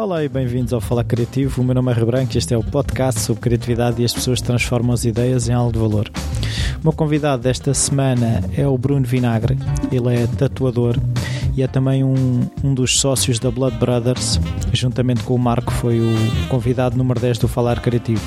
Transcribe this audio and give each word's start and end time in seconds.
Olá 0.00 0.24
e 0.24 0.30
bem-vindos 0.30 0.72
ao 0.72 0.80
Falar 0.80 1.04
Criativo. 1.04 1.60
O 1.60 1.64
meu 1.64 1.74
nome 1.74 1.92
é 1.92 1.94
Rebranco 1.94 2.34
e 2.34 2.38
este 2.38 2.54
é 2.54 2.56
o 2.56 2.64
podcast 2.64 3.20
sobre 3.20 3.42
criatividade 3.42 4.00
e 4.00 4.04
as 4.06 4.14
pessoas 4.14 4.40
transformam 4.40 4.94
as 4.94 5.04
ideias 5.04 5.46
em 5.46 5.52
algo 5.52 5.70
de 5.70 5.78
valor. 5.78 6.10
O 6.80 6.84
meu 6.84 6.92
convidado 6.94 7.42
desta 7.42 7.74
semana 7.74 8.42
é 8.56 8.66
o 8.66 8.78
Bruno 8.78 9.04
Vinagre. 9.04 9.58
Ele 9.92 10.16
é 10.16 10.26
tatuador 10.26 10.96
e 11.54 11.62
é 11.62 11.66
também 11.66 12.02
um, 12.02 12.48
um 12.64 12.72
dos 12.72 12.98
sócios 12.98 13.38
da 13.38 13.50
Blood 13.50 13.76
Brothers. 13.76 14.40
Juntamente 14.72 15.22
com 15.22 15.34
o 15.34 15.38
Marco, 15.38 15.70
foi 15.70 16.00
o 16.00 16.14
convidado 16.48 16.96
número 16.96 17.20
10 17.20 17.36
do 17.36 17.46
Falar 17.46 17.78
Criativo. 17.80 18.24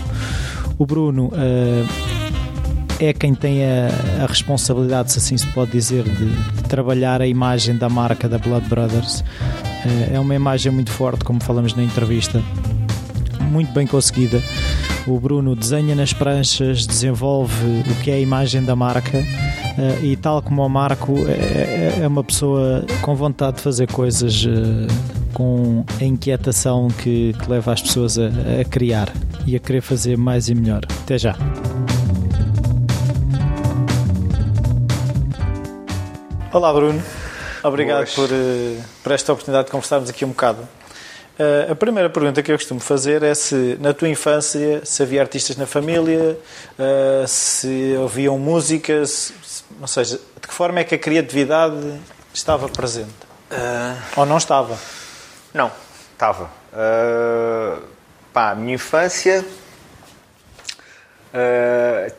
O 0.77 0.85
Bruno 0.85 1.29
uh, 1.29 2.13
é 2.99 3.13
quem 3.13 3.33
tem 3.33 3.65
a, 3.65 4.23
a, 4.23 4.27
responsabilidade, 4.27 5.11
se 5.11 5.17
assim 5.17 5.37
se 5.37 5.47
pode 5.47 5.71
dizer, 5.71 6.03
de, 6.03 6.29
de 6.29 6.63
trabalhar 6.65 7.19
a 7.19 7.25
imagem 7.25 7.75
da 7.75 7.89
marca 7.89 8.29
da 8.29 8.37
Blood 8.37 8.69
Brothers 8.69 9.23
é 10.11 10.19
uma 10.19 10.35
imagem 10.35 10.71
muito 10.71 10.91
forte, 10.91 11.23
como 11.23 11.41
falamos 11.41 11.73
na 11.73 11.83
entrevista, 11.83 12.41
muito 13.51 13.71
bem 13.71 13.85
conseguida. 13.85 14.41
O 15.05 15.19
Bruno 15.19 15.55
desenha 15.55 15.95
nas 15.95 16.13
pranchas, 16.13 16.87
desenvolve 16.87 17.83
o 17.89 17.95
que 18.03 18.09
é 18.09 18.15
a 18.15 18.19
imagem 18.19 18.63
da 18.63 18.75
marca 18.75 19.23
eh, 19.77 19.99
e, 20.03 20.15
tal 20.15 20.41
como 20.41 20.63
o 20.63 20.69
Marco, 20.69 21.13
é, 21.27 21.31
é, 21.31 21.99
é 22.03 22.07
uma 22.07 22.23
pessoa 22.23 22.85
com 23.01 23.15
vontade 23.15 23.57
de 23.57 23.63
fazer 23.63 23.91
coisas 23.91 24.45
eh, 24.45 24.87
com 25.33 25.83
a 25.99 26.03
inquietação 26.03 26.89
que, 26.89 27.35
leva 27.47 27.73
as 27.73 27.81
pessoas 27.81 28.17
a 28.19 28.63
criar 28.69 29.11
e 29.47 29.55
a 29.55 29.59
querer 29.59 29.81
fazer 29.81 30.17
mais 30.17 30.47
e 30.47 30.55
melhor. 30.55 30.83
Até 31.03 31.17
já! 31.17 31.35
Olá, 36.51 36.71
Bruno. 36.71 37.01
Obrigado 37.63 38.13
por, 38.13 38.29
eh, 38.29 38.81
por, 39.01 39.11
esta 39.13 39.31
oportunidade 39.31 39.67
de 39.67 39.71
conversarmos 39.71 40.09
aqui 40.09 40.25
um 40.25 40.29
bocado. 40.29 40.67
Uh, 41.39 41.71
a 41.71 41.75
primeira 41.75 42.09
pergunta 42.09 42.43
que 42.43 42.51
eu 42.51 42.57
costumo 42.57 42.79
fazer 42.79 43.23
é 43.23 43.33
se 43.33 43.75
na 43.79 43.91
tua 43.91 44.07
infância 44.07 44.85
se 44.85 45.01
havia 45.01 45.19
artistas 45.21 45.55
na 45.55 45.65
família, 45.65 46.37
uh, 46.77 47.27
se 47.27 47.95
ouviam 47.97 48.37
músicas, 48.37 49.33
ou 49.81 49.87
seja, 49.87 50.19
de 50.39 50.47
que 50.47 50.53
forma 50.53 50.81
é 50.81 50.83
que 50.83 50.93
a 50.93 50.97
criatividade 50.97 51.99
estava 52.31 52.69
presente? 52.69 53.09
Uh, 53.49 54.19
Ou 54.19 54.25
não 54.27 54.37
estava? 54.37 54.77
Não, 55.53 55.71
estava. 56.11 56.51
Uh, 56.71 57.81
pá, 58.31 58.51
a 58.51 58.55
minha 58.55 58.75
infância, 58.75 59.43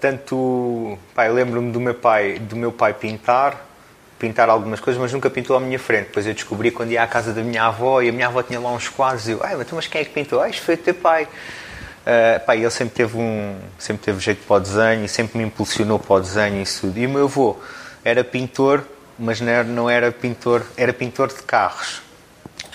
tanto, 0.00 0.98
pá, 1.14 1.28
lembro-me 1.28 1.70
do 1.70 1.78
meu 1.78 1.94
pai, 1.94 2.40
do 2.40 2.56
meu 2.56 2.72
pai 2.72 2.94
pintar, 2.94 3.64
pintar 4.18 4.48
algumas 4.48 4.80
coisas, 4.80 5.00
mas 5.00 5.12
nunca 5.12 5.28
pintou 5.28 5.56
à 5.56 5.60
minha 5.60 5.78
frente. 5.78 6.06
Depois 6.06 6.26
eu 6.26 6.34
descobri 6.34 6.70
quando 6.70 6.90
ia 6.92 7.02
à 7.02 7.06
casa 7.06 7.32
da 7.32 7.42
minha 7.42 7.64
avó 7.64 8.00
e 8.00 8.08
a 8.08 8.12
minha 8.12 8.26
avó 8.26 8.42
tinha 8.42 8.60
lá 8.60 8.72
uns 8.72 8.88
quadros 8.88 9.28
e 9.28 9.32
eu, 9.32 9.40
ai, 9.42 9.56
mas 9.72 9.86
quem 9.86 10.00
é 10.00 10.04
que 10.04 10.10
pintou? 10.10 10.40
Ah, 10.40 10.48
isto 10.48 10.62
foi 10.62 10.74
o 10.74 10.78
teu 10.78 10.94
pai. 10.94 11.24
Uh, 11.24 12.44
pá, 12.44 12.54
ele 12.54 12.68
sempre 12.70 12.94
teve 12.94 13.16
um 13.16 13.56
sempre 13.78 14.04
teve 14.04 14.20
jeito 14.20 14.46
para 14.46 14.56
o 14.56 14.60
desenho 14.60 15.06
e 15.06 15.08
sempre 15.08 15.38
me 15.38 15.44
impulsionou 15.44 15.98
para 15.98 16.16
o 16.16 16.20
desenho 16.20 16.62
e 16.62 16.64
tudo. 16.64 16.98
E 16.98 17.06
o 17.06 17.10
meu 17.10 17.24
avô 17.24 17.56
era 18.04 18.22
pintor, 18.22 18.84
mas 19.18 19.40
não 19.40 19.48
era, 19.50 19.64
não 19.64 19.90
era 19.90 20.12
pintor, 20.12 20.62
era 20.76 20.92
pintor 20.92 21.28
de 21.28 21.42
carros. 21.42 22.02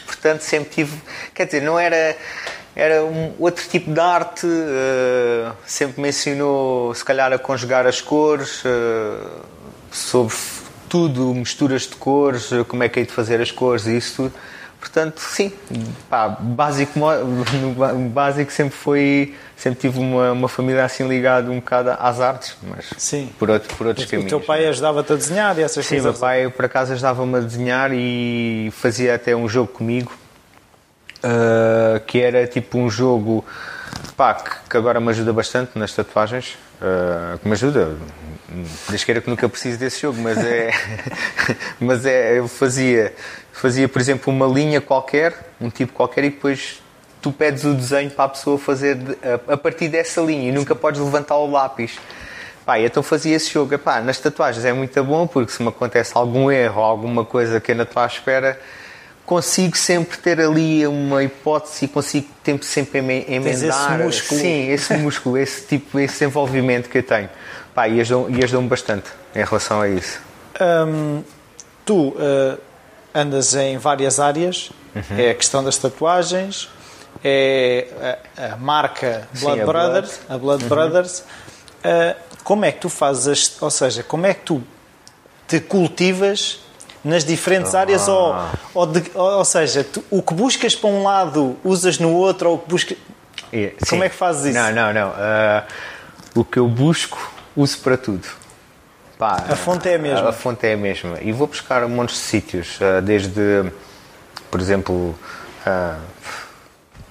Portanto, 0.05 0.41
sempre 0.41 0.69
tive, 0.69 0.97
quer 1.33 1.45
dizer, 1.45 1.61
não 1.61 1.79
era 1.79 2.17
era 2.75 3.03
um 3.03 3.33
outro 3.39 3.67
tipo 3.67 3.91
de 3.91 3.99
arte, 3.99 4.45
uh, 4.45 5.53
sempre 5.65 6.01
me 6.01 6.09
ensinou 6.09 6.93
se 6.95 7.03
calhar 7.03 7.31
a 7.33 7.37
conjugar 7.37 7.85
as 7.85 7.99
cores, 7.99 8.63
uh, 8.63 9.41
sobre 9.91 10.33
tudo, 10.89 11.33
misturas 11.33 11.83
de 11.83 11.95
cores, 11.95 12.49
como 12.67 12.83
é 12.83 12.89
que 12.89 12.99
é 12.99 13.03
de 13.03 13.11
fazer 13.11 13.39
as 13.39 13.51
cores 13.51 13.85
e 13.85 13.95
isso 13.95 14.23
tudo. 14.23 14.33
Portanto, 14.79 15.19
sim, 15.19 15.51
pá, 16.09 16.29
básico, 16.29 16.97
básico 18.13 18.51
sempre 18.51 18.77
foi, 18.77 19.35
sempre 19.57 19.77
tive 19.81 19.99
uma, 19.99 20.31
uma 20.31 20.47
família 20.47 20.85
assim 20.85 21.05
ligada 21.05 21.51
um 21.51 21.55
bocado 21.55 21.91
às 21.99 22.21
artes, 22.21 22.55
mas 22.63 22.89
sim. 22.97 23.29
Por, 23.37 23.49
outro, 23.49 23.75
por 23.75 23.87
outros 23.87 24.07
o, 24.07 24.09
caminhos. 24.09 24.31
O 24.31 24.37
teu 24.37 24.45
pai 24.45 24.65
ajudava-te 24.67 25.11
a 25.11 25.15
desenhar 25.17 25.59
e 25.59 25.63
essas 25.63 25.85
sim, 25.85 25.95
coisas? 25.95 26.15
Sim, 26.15 26.19
meu 26.21 26.27
pai 26.27 26.49
por 26.49 26.63
acaso 26.63 26.93
ajudava-me 26.93 27.35
a 27.35 27.39
desenhar 27.41 27.91
e 27.93 28.71
fazia 28.73 29.15
até 29.15 29.35
um 29.35 29.49
jogo 29.49 29.67
comigo, 29.67 30.13
uh, 31.25 31.99
que 32.05 32.21
era 32.21 32.47
tipo 32.47 32.77
um 32.77 32.89
jogo 32.89 33.43
pá, 34.15 34.33
que, 34.35 34.49
que 34.69 34.77
agora 34.77 34.99
me 34.99 35.09
ajuda 35.09 35.33
bastante 35.33 35.77
nas 35.77 35.93
tatuagens, 35.93 36.57
uh, 36.81 37.37
que 37.39 37.47
me 37.47 37.53
ajuda, 37.53 37.97
Desde 38.89 39.05
que 39.21 39.29
nunca 39.29 39.47
preciso 39.47 39.77
desse 39.77 40.01
jogo, 40.01 40.19
mas 40.21 40.37
é. 40.37 40.71
mas 41.79 42.05
é. 42.05 42.39
Eu 42.39 42.47
fazia, 42.47 43.13
fazia, 43.51 43.87
por 43.87 44.01
exemplo, 44.01 44.33
uma 44.33 44.47
linha 44.47 44.81
qualquer, 44.81 45.51
um 45.61 45.69
tipo 45.69 45.93
qualquer, 45.93 46.23
e 46.23 46.29
depois 46.31 46.81
tu 47.21 47.31
pedes 47.31 47.63
o 47.63 47.75
desenho 47.75 48.09
para 48.09 48.25
a 48.25 48.29
pessoa 48.29 48.57
fazer 48.57 48.97
a, 49.47 49.53
a 49.53 49.57
partir 49.57 49.87
dessa 49.87 50.19
linha 50.21 50.49
e 50.49 50.51
nunca 50.51 50.73
podes 50.73 50.99
levantar 50.99 51.35
o 51.35 51.49
lápis. 51.49 51.99
Pá, 52.65 52.79
então 52.79 53.03
fazia 53.03 53.35
esse 53.35 53.51
jogo. 53.51 53.73
Epá, 53.73 54.01
nas 54.01 54.17
tatuagens 54.17 54.65
é 54.65 54.73
muito 54.73 55.03
bom 55.03 55.27
porque 55.27 55.51
se 55.51 55.61
me 55.61 55.69
acontece 55.69 56.13
algum 56.15 56.51
erro 56.51 56.81
alguma 56.81 57.23
coisa 57.23 57.59
que 57.59 57.71
eu 57.71 57.75
não 57.75 57.83
estou 57.83 58.01
à 58.01 58.07
espera, 58.07 58.59
consigo 59.29 59.77
sempre 59.77 60.17
ter 60.17 60.41
ali 60.41 60.87
uma 60.87 61.23
hipótese 61.23 61.85
e 61.85 61.87
consigo 61.87 62.27
sempre 62.63 62.97
emendar. 62.97 63.53
Esse 63.53 64.03
músculo. 64.03 64.41
Sim, 64.41 64.71
esse 64.71 64.93
músculo, 64.97 65.37
esse 65.37 65.67
tipo, 65.67 65.99
esse 65.99 66.25
envolvimento 66.25 66.89
que 66.89 66.97
eu 66.97 67.03
tenho. 67.03 67.29
Pá, 67.75 67.87
e 67.87 68.01
ajudam-me 68.01 68.67
bastante 68.67 69.07
em 69.35 69.43
relação 69.43 69.81
a 69.81 69.87
isso. 69.87 70.19
Hum, 70.59 71.21
tu 71.85 72.07
uh, 72.07 72.57
andas 73.13 73.53
em 73.53 73.77
várias 73.77 74.19
áreas, 74.19 74.71
uhum. 74.95 75.19
é 75.19 75.29
a 75.29 75.35
questão 75.35 75.63
das 75.63 75.77
tatuagens, 75.77 76.67
é 77.23 77.87
a, 78.35 78.53
a 78.53 78.57
marca 78.57 79.27
Blood 79.39 79.59
Sim, 79.59 79.65
Brothers, 79.67 80.19
a 80.27 80.27
Blood, 80.27 80.33
a 80.33 80.37
Blood 80.39 80.63
uhum. 80.63 80.69
Brothers. 80.69 81.19
Uh, 81.19 82.15
como 82.43 82.65
é 82.65 82.71
que 82.71 82.79
tu 82.79 82.89
fazes, 82.89 83.61
ou 83.61 83.69
seja, 83.69 84.01
como 84.01 84.25
é 84.25 84.33
que 84.33 84.41
tu 84.41 84.63
te 85.47 85.59
cultivas 85.59 86.61
nas 87.03 87.23
diferentes 87.23 87.73
ah. 87.75 87.79
áreas 87.81 88.07
ou, 88.07 88.35
ou, 88.73 88.85
de, 88.85 89.11
ou, 89.13 89.45
seja, 89.45 89.83
tu, 89.83 90.03
o 90.09 90.21
que 90.21 90.33
buscas 90.33 90.75
para 90.75 90.89
um 90.89 91.03
lado 91.03 91.57
usas 91.63 91.97
no 91.99 92.11
outro 92.11 92.49
ou 92.49 92.55
o 92.55 92.59
que 92.59 92.69
buscas... 92.69 92.97
Yeah, 93.51 93.75
como 93.89 94.03
é 94.03 94.09
que 94.09 94.15
fazes 94.15 94.45
isso? 94.45 94.59
Não, 94.59 94.71
não, 94.71 94.93
não. 94.93 95.09
Uh, 95.09 95.63
o 96.35 96.43
que 96.45 96.59
eu 96.59 96.67
busco 96.67 97.31
uso 97.55 97.79
para 97.79 97.97
tudo. 97.97 98.27
Pá, 99.17 99.43
a 99.49 99.55
fonte 99.55 99.89
é 99.89 99.95
a 99.95 99.99
mesma. 99.99 100.27
A, 100.27 100.29
a 100.29 100.33
fonte 100.33 100.65
é 100.65 100.73
a 100.73 100.77
mesma. 100.77 101.17
E 101.21 101.33
vou 101.33 101.45
buscar 101.45 101.83
um 101.83 101.89
monte 101.89 102.11
de 102.11 102.19
sítios, 102.19 102.79
ah, 102.81 103.01
desde, 103.01 103.69
por 104.49 104.61
exemplo, 104.61 105.13
a 105.65 105.97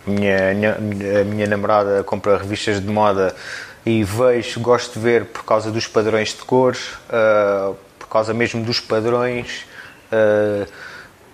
minha, 0.07 0.77
a 1.21 1.25
minha 1.25 1.47
namorada 1.47 2.03
compra 2.03 2.39
revistas 2.39 2.81
de 2.81 2.89
moda 2.89 3.37
e 3.85 4.03
vejo, 4.05 4.59
gosto 4.61 4.95
de 4.95 5.01
ver 5.01 5.27
por 5.27 5.45
causa 5.45 5.71
dos 5.71 5.87
padrões 5.87 6.31
de 6.31 6.43
cores, 6.45 6.93
ah, 7.11 7.73
por 7.99 8.09
causa 8.09 8.33
mesmo 8.33 8.65
dos 8.65 8.81
padrões. 8.81 9.67
Ah, 10.13 10.67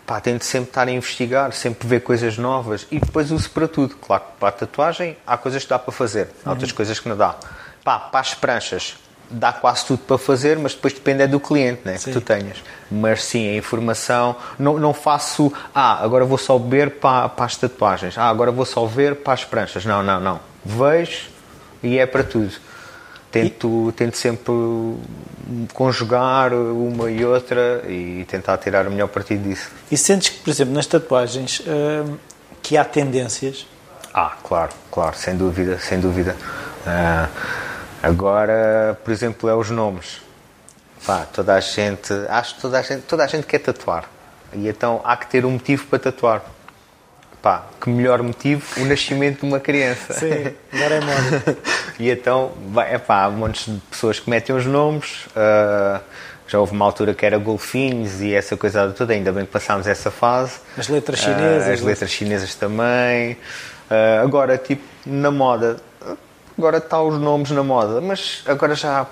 pá, 0.06 0.20
tento 0.20 0.44
sempre 0.44 0.70
estar 0.70 0.86
a 0.86 0.90
investigar, 0.90 1.52
sempre 1.52 1.88
ver 1.88 2.00
coisas 2.00 2.36
novas 2.36 2.86
e 2.90 2.98
depois 2.98 3.30
uso 3.30 3.50
para 3.50 3.66
tudo. 3.66 3.96
Claro 3.96 4.22
que 4.22 4.40
para 4.40 4.48
a 4.48 4.52
tatuagem 4.52 5.16
há 5.26 5.36
coisas 5.36 5.62
que 5.62 5.70
dá 5.70 5.78
para 5.78 5.92
fazer, 5.92 6.28
há 6.44 6.50
outras 6.50 6.70
uhum. 6.70 6.76
coisas 6.76 7.00
que 7.00 7.08
não 7.08 7.16
dá. 7.16 7.36
Pá, 7.82 7.98
para 7.98 8.20
as 8.20 8.34
pranchas, 8.34 8.96
dá 9.30 9.52
quase 9.52 9.86
tudo 9.86 10.00
para 10.00 10.18
fazer, 10.18 10.58
mas 10.58 10.74
depois 10.74 10.92
depende 10.92 11.22
é 11.22 11.26
do 11.26 11.40
cliente 11.40 11.82
né, 11.84 11.98
que 11.98 12.10
tu 12.10 12.20
tenhas. 12.20 12.62
Mas 12.90 13.24
sim, 13.24 13.48
a 13.50 13.56
informação, 13.56 14.36
não, 14.58 14.78
não 14.78 14.94
faço, 14.94 15.52
ah, 15.74 16.02
agora 16.02 16.24
vou 16.24 16.38
só 16.38 16.58
ver 16.58 16.92
para, 16.92 17.28
para 17.28 17.44
as 17.44 17.56
tatuagens, 17.56 18.16
ah, 18.16 18.28
agora 18.28 18.50
vou 18.50 18.64
só 18.64 18.86
ver 18.86 19.16
para 19.16 19.34
as 19.34 19.44
pranchas. 19.44 19.84
Não, 19.84 20.02
não, 20.02 20.20
não. 20.20 20.40
Vejo 20.64 21.28
e 21.82 21.98
é 21.98 22.06
para 22.06 22.24
tudo. 22.24 22.54
Tento, 23.34 23.88
e... 23.88 23.92
tento 23.92 24.16
sempre 24.16 24.52
conjugar 25.72 26.52
uma 26.52 27.10
e 27.10 27.24
outra 27.24 27.84
e 27.88 28.24
tentar 28.28 28.56
tirar 28.58 28.86
o 28.86 28.90
melhor 28.90 29.08
partido 29.08 29.48
disso. 29.48 29.70
E 29.90 29.96
sentes 29.96 30.30
que, 30.30 30.38
por 30.38 30.50
exemplo, 30.50 30.72
nas 30.74 30.86
tatuagens, 30.86 31.60
hum, 31.66 32.16
que 32.62 32.76
há 32.76 32.84
tendências? 32.84 33.66
Ah, 34.12 34.36
claro, 34.42 34.72
claro, 34.90 35.16
sem 35.16 35.36
dúvida, 35.36 35.78
sem 35.78 35.98
dúvida. 36.00 36.36
Uh, 36.86 37.64
Agora, 38.04 38.98
por 39.02 39.10
exemplo, 39.10 39.48
é 39.48 39.54
os 39.54 39.70
nomes. 39.70 40.20
Pá, 41.06 41.26
toda 41.32 41.54
a 41.54 41.60
gente, 41.60 42.12
acho 42.28 42.56
que 42.56 42.60
toda 42.60 42.78
a 42.78 42.82
gente, 42.82 43.00
toda 43.04 43.24
a 43.24 43.26
gente 43.26 43.46
quer 43.46 43.60
tatuar. 43.60 44.04
E 44.52 44.68
então 44.68 45.00
há 45.02 45.16
que 45.16 45.26
ter 45.26 45.46
um 45.46 45.52
motivo 45.52 45.86
para 45.86 45.98
tatuar. 45.98 46.42
Pá, 47.44 47.66
que 47.78 47.90
melhor 47.90 48.22
motivo 48.22 48.64
o 48.80 48.86
nascimento 48.86 49.40
de 49.40 49.46
uma 49.46 49.60
criança. 49.60 50.14
Sim, 50.14 50.54
agora 50.72 50.94
é 50.94 51.00
moda. 51.00 51.58
e 52.00 52.10
então, 52.10 52.52
é 52.88 52.96
pá, 52.96 53.24
há 53.24 53.30
montes 53.30 53.70
de 53.70 53.78
pessoas 53.80 54.18
que 54.18 54.30
metem 54.30 54.56
os 54.56 54.64
nomes. 54.64 55.26
Uh, 55.26 56.00
já 56.48 56.58
houve 56.58 56.72
uma 56.72 56.86
altura 56.86 57.12
que 57.12 57.26
era 57.26 57.36
golfinhos 57.36 58.22
e 58.22 58.32
essa 58.32 58.56
coisa 58.56 58.94
toda, 58.96 59.12
ainda 59.12 59.30
bem 59.30 59.44
que 59.44 59.52
passámos 59.52 59.86
essa 59.86 60.10
fase. 60.10 60.54
As 60.78 60.88
letras 60.88 61.18
chinesas. 61.18 61.68
Uh, 61.68 61.72
as 61.72 61.80
letras 61.82 62.10
chinesas 62.10 62.54
também. 62.54 63.32
Uh, 63.90 64.24
agora, 64.24 64.56
tipo, 64.56 64.82
na 65.04 65.30
moda, 65.30 65.76
Agora 66.56 66.78
está 66.78 67.02
os 67.02 67.18
nomes 67.18 67.50
na 67.50 67.64
moda, 67.64 68.00
mas 68.00 68.44
agora 68.46 68.76
já, 68.76 69.04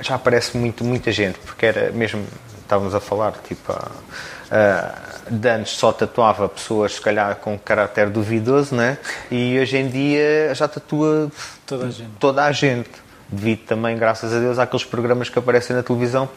já 0.00 0.14
aparece 0.14 0.56
muito, 0.56 0.84
muita 0.84 1.10
gente, 1.10 1.36
porque 1.40 1.66
era 1.66 1.90
mesmo 1.90 2.24
estávamos 2.62 2.94
a 2.94 3.00
falar, 3.00 3.32
tipo, 3.48 3.72
uh, 3.72 5.07
de 5.30 5.48
antes 5.48 5.72
só 5.72 5.92
tatuava 5.92 6.48
pessoas, 6.48 6.94
se 6.94 7.00
calhar, 7.00 7.36
com 7.36 7.58
caráter 7.58 8.10
duvidoso, 8.10 8.74
né? 8.74 8.98
E 9.30 9.58
hoje 9.58 9.76
em 9.76 9.88
dia 9.88 10.54
já 10.54 10.68
tatua 10.68 11.30
toda 11.66 11.86
a 11.86 11.90
gente. 11.90 12.10
Toda 12.18 12.44
a 12.44 12.52
gente. 12.52 12.90
Devido 13.30 13.66
também, 13.66 13.96
graças 13.96 14.32
a 14.32 14.38
Deus, 14.38 14.58
àqueles 14.58 14.84
programas 14.84 15.28
que 15.28 15.38
aparecem 15.38 15.76
na 15.76 15.82
televisão 15.82 16.28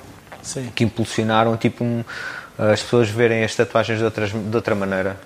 Sim. 0.42 0.70
que 0.76 0.84
impulsionaram, 0.84 1.56
tipo, 1.56 1.84
um, 1.84 2.04
as 2.58 2.82
pessoas 2.82 3.10
verem 3.10 3.44
as 3.44 3.56
tatuagens 3.56 4.00
de, 4.00 4.04
outras, 4.04 4.32
de 4.32 4.56
outra 4.56 4.76
maneira. 4.76 5.18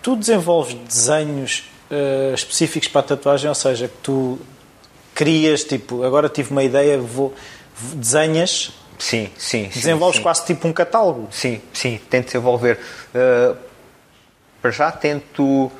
Tu 0.00 0.14
desenvolves 0.14 0.74
desenhos 0.74 1.64
uh, 1.90 2.34
específicos 2.34 2.88
para 2.88 3.00
a 3.00 3.04
tatuagem, 3.04 3.48
ou 3.48 3.54
seja, 3.54 3.88
que 3.88 3.96
tu 4.02 4.38
crias, 5.14 5.64
tipo, 5.64 6.04
agora 6.04 6.28
tive 6.28 6.52
uma 6.52 6.62
ideia, 6.62 6.98
vou, 6.98 7.34
desenhas 7.94 8.72
Sim, 8.98 9.30
sim. 9.38 9.68
Desenvolves 9.68 10.16
sim, 10.16 10.22
quase 10.22 10.44
tipo 10.44 10.66
um 10.66 10.72
catálogo. 10.72 11.28
Sim, 11.30 11.60
sim, 11.72 12.00
tento 12.10 12.26
desenvolver. 12.26 12.78
Uh, 13.14 13.56
para 14.60 14.70
já 14.70 14.90
tento 14.90 15.70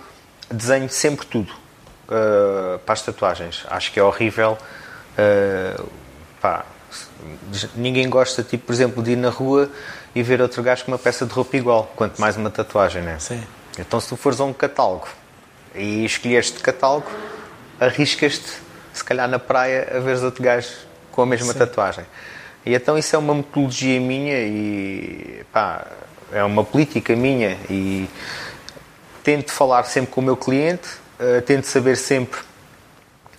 desenho 0.50 0.88
sempre 0.88 1.26
tudo 1.26 1.52
uh, 1.52 2.78
para 2.78 2.92
as 2.92 3.02
tatuagens. 3.02 3.64
Acho 3.68 3.92
que 3.92 3.98
é 3.98 4.02
horrível. 4.02 4.56
Uh, 5.18 5.88
pá, 6.40 6.64
ninguém 7.74 8.08
gosta, 8.08 8.42
tipo, 8.42 8.66
por 8.66 8.72
exemplo, 8.72 9.02
de 9.02 9.12
ir 9.12 9.16
na 9.16 9.30
rua 9.30 9.70
e 10.14 10.22
ver 10.22 10.40
outro 10.40 10.62
gajo 10.62 10.84
com 10.84 10.92
uma 10.92 10.98
peça 10.98 11.26
de 11.26 11.32
roupa 11.32 11.56
igual, 11.56 11.92
quanto 11.96 12.20
mais 12.20 12.36
uma 12.36 12.50
tatuagem, 12.50 13.02
né? 13.02 13.18
Sim. 13.18 13.42
Então, 13.78 14.00
se 14.00 14.08
tu 14.08 14.16
fores 14.16 14.40
a 14.40 14.44
um 14.44 14.52
catálogo 14.52 15.08
e 15.74 16.04
escolheste 16.04 16.58
catálogo, 16.60 17.10
arriscas-te, 17.78 18.52
se 18.92 19.04
calhar 19.04 19.28
na 19.28 19.38
praia, 19.38 19.88
a 19.96 20.00
veres 20.00 20.22
outro 20.22 20.42
gajo 20.42 20.68
com 21.12 21.22
a 21.22 21.26
mesma 21.26 21.52
Sim. 21.52 21.58
tatuagem. 21.58 22.04
E 22.64 22.74
então 22.74 22.98
isso 22.98 23.14
é 23.14 23.18
uma 23.18 23.34
metodologia 23.34 24.00
minha 24.00 24.40
e 24.40 25.42
pá, 25.52 25.86
é 26.32 26.42
uma 26.44 26.64
política 26.64 27.16
minha 27.16 27.56
e 27.70 28.08
tento 29.22 29.52
falar 29.52 29.84
sempre 29.84 30.10
com 30.10 30.20
o 30.20 30.24
meu 30.24 30.36
cliente, 30.36 30.88
uh, 31.20 31.40
tento 31.42 31.64
saber 31.64 31.96
sempre 31.96 32.40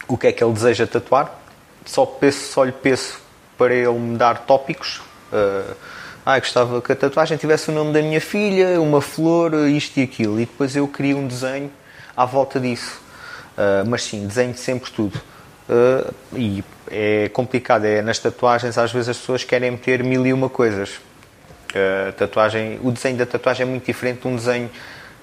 o 0.07 0.17
que 0.17 0.27
é 0.27 0.31
que 0.31 0.43
ele 0.43 0.53
deseja 0.53 0.87
tatuar, 0.87 1.39
só, 1.85 2.05
peço, 2.05 2.51
só 2.51 2.63
lhe 2.63 2.71
peço 2.71 3.21
para 3.57 3.73
ele 3.73 3.97
me 3.97 4.17
dar 4.17 4.45
tópicos. 4.45 5.01
Uh, 5.31 5.75
ah, 6.25 6.39
gostava 6.39 6.81
que 6.81 6.91
a 6.91 6.95
tatuagem 6.95 7.37
tivesse 7.37 7.71
o 7.71 7.73
nome 7.73 7.91
da 7.91 8.01
minha 8.01 8.21
filha, 8.21 8.79
uma 8.79 9.01
flor, 9.01 9.53
isto 9.67 9.99
e 9.99 10.03
aquilo. 10.03 10.39
E 10.39 10.45
depois 10.45 10.75
eu 10.75 10.87
crio 10.87 11.17
um 11.17 11.27
desenho 11.27 11.71
à 12.15 12.25
volta 12.25 12.59
disso. 12.59 13.01
Uh, 13.57 13.87
mas 13.87 14.03
sim, 14.03 14.27
desenho 14.27 14.55
sempre 14.55 14.91
tudo. 14.91 15.19
Uh, 15.67 16.13
e 16.35 16.63
é 16.91 17.29
complicado, 17.29 17.85
é 17.85 18.01
nas 18.01 18.19
tatuagens 18.19 18.77
às 18.77 18.91
vezes 18.91 19.09
as 19.09 19.17
pessoas 19.17 19.43
querem 19.43 19.71
meter 19.71 20.03
mil 20.03 20.25
e 20.25 20.33
uma 20.33 20.49
coisas. 20.49 20.99
Uh, 21.69 22.11
tatuagem, 22.17 22.79
o 22.81 22.91
desenho 22.91 23.17
da 23.17 23.25
tatuagem 23.25 23.63
é 23.63 23.69
muito 23.69 23.85
diferente 23.85 24.21
de 24.21 24.27
um 24.27 24.35
desenho, 24.35 24.69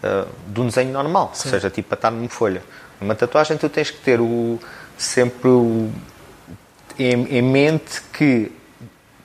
uh, 0.02 0.28
de 0.46 0.60
um 0.60 0.66
desenho 0.66 0.92
normal, 0.92 1.32
Sim. 1.34 1.48
ou 1.48 1.50
seja, 1.50 1.70
tipo 1.70 1.88
para 1.88 1.96
estar 1.96 2.10
numa 2.10 2.28
folha. 2.28 2.62
Numa 3.00 3.14
tatuagem 3.14 3.56
tu 3.56 3.68
tens 3.68 3.90
que 3.90 3.98
ter 3.98 4.20
o, 4.20 4.58
sempre 4.96 5.48
o, 5.48 5.90
em, 6.98 7.38
em 7.38 7.42
mente 7.42 8.00
que 8.12 8.52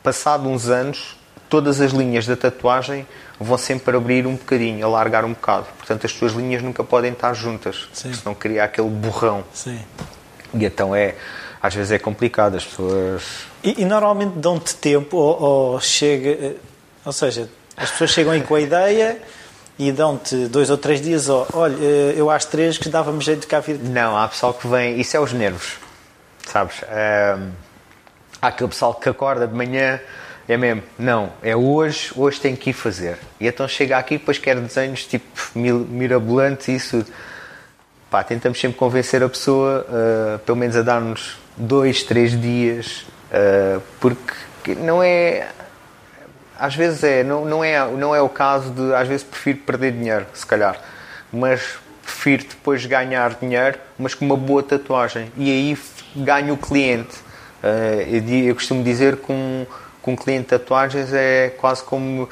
passado 0.02 0.50
uns 0.50 0.68
anos 0.68 1.18
todas 1.52 1.82
as 1.82 1.92
linhas 1.92 2.26
da 2.26 2.36
tatuagem 2.36 3.06
vão 3.38 3.58
sempre 3.58 3.96
abrir 3.98 4.26
um 4.26 4.36
bocadinho, 4.36 4.86
alargar 4.86 5.26
um 5.26 5.34
bocado. 5.34 5.68
Portanto, 5.78 6.06
as 6.06 6.14
tuas 6.14 6.32
linhas 6.32 6.64
nunca 6.64 6.84
podem 6.84 7.12
estar 7.12 7.34
juntas, 7.34 7.90
Sim. 7.92 8.14
senão 8.14 8.34
cria 8.34 8.64
aquele 8.64 8.90
borrão. 8.90 9.44
Sim. 9.54 9.80
E 10.54 10.66
então 10.66 10.96
é, 10.96 11.16
às 11.62 11.76
vezes 11.76 11.92
é 11.92 12.00
complicado, 12.00 12.56
as 12.56 12.66
pessoas. 12.66 13.24
E, 13.64 13.82
e 13.82 13.86
normalmente 13.86 14.34
dão-te 14.38 14.76
tempo, 14.76 15.16
ou, 15.18 15.42
ou, 15.42 15.80
chega. 15.80 16.30
Eh, 16.30 16.56
ou 17.06 17.14
seja, 17.14 17.50
as 17.78 17.92
pessoas 17.92 18.10
chegam 18.10 18.34
aí 18.34 18.42
com 18.42 18.56
a 18.56 18.62
ideia 18.62 19.20
e 19.78 19.92
dão-te 19.92 20.48
dois 20.48 20.70
ou 20.70 20.78
três 20.78 21.02
dias, 21.02 21.30
ou, 21.30 21.48
olha, 21.54 21.78
eh, 21.80 22.14
eu 22.16 22.30
às 22.30 22.46
três 22.46 22.78
que 22.78 22.90
dava-me 22.90 23.22
jeito 23.22 23.42
de 23.42 23.48
cá 23.48 23.60
vir. 23.60 23.78
Não, 23.78 24.18
há 24.18 24.28
pessoal 24.28 24.54
que 24.54 24.68
vem, 24.68 25.00
isso 25.00 25.16
é 25.16 25.20
os 25.20 25.34
nervos, 25.34 25.78
sabes? 26.48 26.78
Há 28.42 28.48
aquele 28.48 28.70
pessoal 28.70 28.96
que 28.96 29.08
acorda 29.08 29.48
de 29.48 29.54
manhã. 29.54 30.00
É 30.48 30.58
mesmo, 30.58 30.82
não, 30.98 31.32
é 31.42 31.56
hoje, 31.56 32.12
hoje 32.16 32.42
tem 32.42 32.56
que 32.56 32.72
ir 32.72 32.74
fazer. 32.74 33.18
E 33.40 33.48
então 33.48 33.68
chega 33.68 33.98
aqui 33.98 34.16
e 34.16 34.18
depois 34.18 34.38
quer 34.40 34.60
desenhos 34.60 35.06
tipo 35.06 35.26
mirabolantes 35.56 36.68
e 36.68 36.76
isso 36.76 37.06
pá, 38.12 38.24
tentamos 38.26 38.60
sempre 38.60 38.78
convencer 38.78 39.24
a 39.24 39.30
pessoa, 39.30 39.88
uh, 39.88 40.40
pelo 40.40 40.58
menos 40.58 40.76
a 40.76 40.82
dar-nos 40.82 41.40
dois, 41.56 42.04
três 42.04 42.40
dias, 42.40 43.06
uh, 43.32 43.82
porque 44.02 44.76
não 44.76 45.02
é. 45.02 45.48
Às 46.60 46.76
vezes 46.76 47.04
é 47.04 47.24
não, 47.24 47.46
não 47.46 47.64
é, 47.64 47.84
não 47.90 48.14
é 48.14 48.22
o 48.22 48.28
caso 48.28 48.70
de. 48.70 48.94
Às 48.94 49.08
vezes 49.08 49.24
prefiro 49.24 49.60
perder 49.60 49.94
dinheiro, 49.94 50.28
se 50.34 50.46
calhar, 50.46 50.78
mas 51.32 51.80
prefiro 52.04 52.44
depois 52.44 52.86
ganhar 52.86 53.34
dinheiro, 53.36 53.80
mas 53.98 54.14
com 54.14 54.26
uma 54.26 54.38
boa 54.38 54.62
tatuagem. 54.62 55.32
E 55.38 55.50
aí 55.50 55.78
ganho 56.14 56.54
o 56.54 56.58
cliente. 56.58 57.16
Uh, 57.64 58.02
eu, 58.12 58.48
eu, 58.48 58.56
costumo 58.56 58.84
dizer 58.84 59.18
que 59.18 59.32
um, 59.32 59.66
que 60.04 60.10
um 60.10 60.16
cliente 60.18 60.44
de 60.44 60.50
tatuagens 60.50 61.14
é 61.14 61.50
quase 61.58 61.82
como 61.84 62.28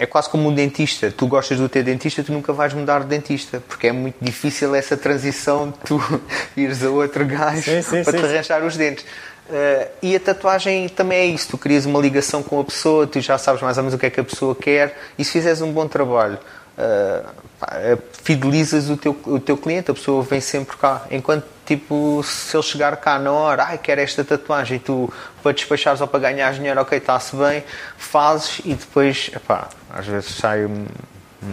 é 0.00 0.06
quase 0.06 0.30
como 0.30 0.48
um 0.48 0.54
dentista. 0.54 1.12
Tu 1.14 1.26
gostas 1.26 1.58
do 1.58 1.68
teu 1.68 1.84
dentista, 1.84 2.24
tu 2.24 2.32
nunca 2.32 2.54
vais 2.54 2.72
mudar 2.72 3.00
de 3.00 3.06
dentista, 3.06 3.62
porque 3.68 3.88
é 3.88 3.92
muito 3.92 4.16
difícil 4.18 4.74
essa 4.74 4.96
transição 4.96 5.68
de 5.68 5.78
tu 5.84 6.22
ires 6.56 6.82
a 6.82 6.88
outro 6.88 7.24
gajo 7.26 7.62
sim, 7.62 7.82
sim, 7.82 8.02
para 8.02 8.12
sim, 8.12 8.18
te 8.18 8.24
arranjar 8.24 8.64
os 8.64 8.78
dentes. 8.78 9.04
Uh, 9.04 9.90
e 10.00 10.16
a 10.16 10.20
tatuagem 10.20 10.88
também 10.88 11.18
é 11.18 11.26
isso, 11.26 11.48
tu 11.50 11.58
crias 11.58 11.84
uma 11.84 12.00
ligação 12.00 12.42
com 12.42 12.60
a 12.60 12.64
pessoa, 12.64 13.06
tu 13.06 13.20
já 13.20 13.36
sabes 13.36 13.60
mais 13.60 13.76
ou 13.76 13.82
menos 13.82 13.94
o 13.94 13.98
que 13.98 14.06
é 14.06 14.10
que 14.10 14.20
a 14.20 14.24
pessoa 14.24 14.54
quer 14.54 14.96
e 15.18 15.24
se 15.24 15.32
fizeres 15.32 15.60
um 15.60 15.70
bom 15.70 15.86
trabalho, 15.86 16.38
uh, 16.80 17.98
fidelizas 18.22 18.88
o 18.88 18.96
teu, 18.96 19.16
o 19.26 19.38
teu 19.38 19.56
cliente, 19.56 19.90
a 19.90 19.94
pessoa 19.94 20.22
vem 20.22 20.40
sempre 20.40 20.76
cá. 20.76 21.06
Enquanto, 21.10 21.44
tipo, 21.66 22.22
se 22.24 22.56
ele 22.56 22.62
chegar 22.62 22.96
cá 22.96 23.18
na 23.18 23.32
hora, 23.32 23.64
ai, 23.64 23.78
quero 23.78 24.00
esta 24.00 24.24
tatuagem, 24.24 24.78
tu 24.78 25.12
para 25.42 25.52
despachares 25.52 26.00
ou 26.00 26.06
para 26.06 26.20
ganhar 26.20 26.52
dinheiro, 26.52 26.80
ok, 26.80 26.98
está-se 26.98 27.36
bem, 27.36 27.62
fazes 27.96 28.60
e 28.64 28.74
depois, 28.74 29.30
epá, 29.34 29.68
às 29.90 30.06
vezes 30.06 30.34
sai 30.36 30.68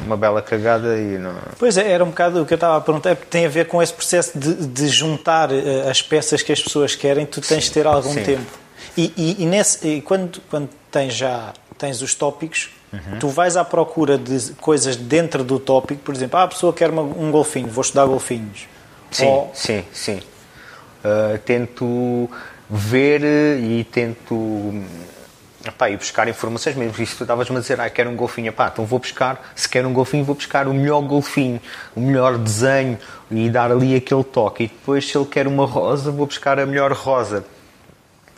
uma 0.06 0.18
bela 0.18 0.42
cagada 0.42 0.98
e 0.98 1.18
não. 1.18 1.36
Pois 1.58 1.78
é, 1.78 1.90
era 1.90 2.04
um 2.04 2.10
bocado 2.10 2.42
o 2.42 2.46
que 2.46 2.54
eu 2.54 2.58
estava 2.58 2.78
a 2.78 2.82
perguntar, 2.82 3.16
porque 3.16 3.30
tem 3.30 3.46
a 3.46 3.50
ver 3.50 3.68
com 3.68 3.82
esse 3.82 3.94
processo 3.94 4.38
de, 4.38 4.68
de 4.68 4.88
juntar 4.88 5.52
uh, 5.52 5.90
as 5.90 6.02
peças 6.02 6.42
que 6.42 6.52
as 6.52 6.62
pessoas 6.62 6.96
querem, 6.96 7.26
tu 7.26 7.42
tens 7.42 7.66
Sim. 7.66 7.70
de 7.70 7.74
ter 7.74 7.88
algum 7.88 8.14
Sim. 8.14 8.24
tempo. 8.24 8.68
E, 8.96 9.14
e, 9.16 9.44
e, 9.44 9.46
nesse, 9.46 9.88
e 9.88 10.02
quando, 10.02 10.42
quando 10.50 10.70
tens 10.92 11.14
já 11.14 11.54
tens 11.78 12.02
os 12.02 12.16
tópicos, 12.16 12.72
uhum. 12.94 13.20
tu 13.20 13.28
vais 13.30 13.58
à 13.58 13.64
procura 13.64 14.18
de 14.18 14.54
coisas 14.54 14.96
dentro 14.96 15.44
do 15.44 15.60
tópico, 15.60 16.02
por 16.02 16.16
exemplo, 16.16 16.40
ah, 16.40 16.44
a 16.44 16.48
pessoa 16.48 16.74
quer 16.74 16.90
uma, 16.90 17.02
um 17.02 17.32
golfinho, 17.32 17.68
vou 17.68 17.82
estudar 17.82 18.06
golfinhos. 18.06 18.68
Sim, 19.12 19.26
Ou... 19.26 19.52
sim, 19.54 19.84
sim. 19.94 20.22
Uh, 21.04 21.38
tento 21.40 22.30
ver 22.70 23.22
e 23.60 23.84
tento 23.86 24.84
epá, 25.66 25.90
buscar 25.92 26.28
informações 26.28 26.76
mesmo. 26.76 27.02
Isso 27.02 27.18
tu 27.18 27.24
estavas-me 27.24 27.58
a 27.58 27.60
dizer, 27.60 27.80
ah, 27.80 27.90
quero 27.90 28.10
um 28.10 28.16
golfinho. 28.16 28.50
Epá, 28.50 28.70
então 28.72 28.86
vou 28.86 29.00
buscar, 29.00 29.52
se 29.56 29.68
quero 29.68 29.88
um 29.88 29.94
golfinho, 29.94 30.24
vou 30.24 30.36
buscar 30.36 30.68
o 30.68 30.74
melhor 30.74 31.02
golfinho, 31.02 31.62
o 31.96 32.02
melhor 32.02 32.38
desenho 32.38 32.98
e 33.30 33.50
dar 33.50 33.72
ali 33.72 33.96
aquele 33.96 34.24
toque. 34.24 34.66
E 34.66 34.68
depois, 34.68 35.10
se 35.10 35.18
ele 35.18 35.26
quer 35.26 35.48
uma 35.48 35.66
rosa, 35.66 36.12
vou 36.12 36.26
buscar 36.26 36.60
a 36.60 36.66
melhor 36.66 36.92
rosa. 36.92 37.46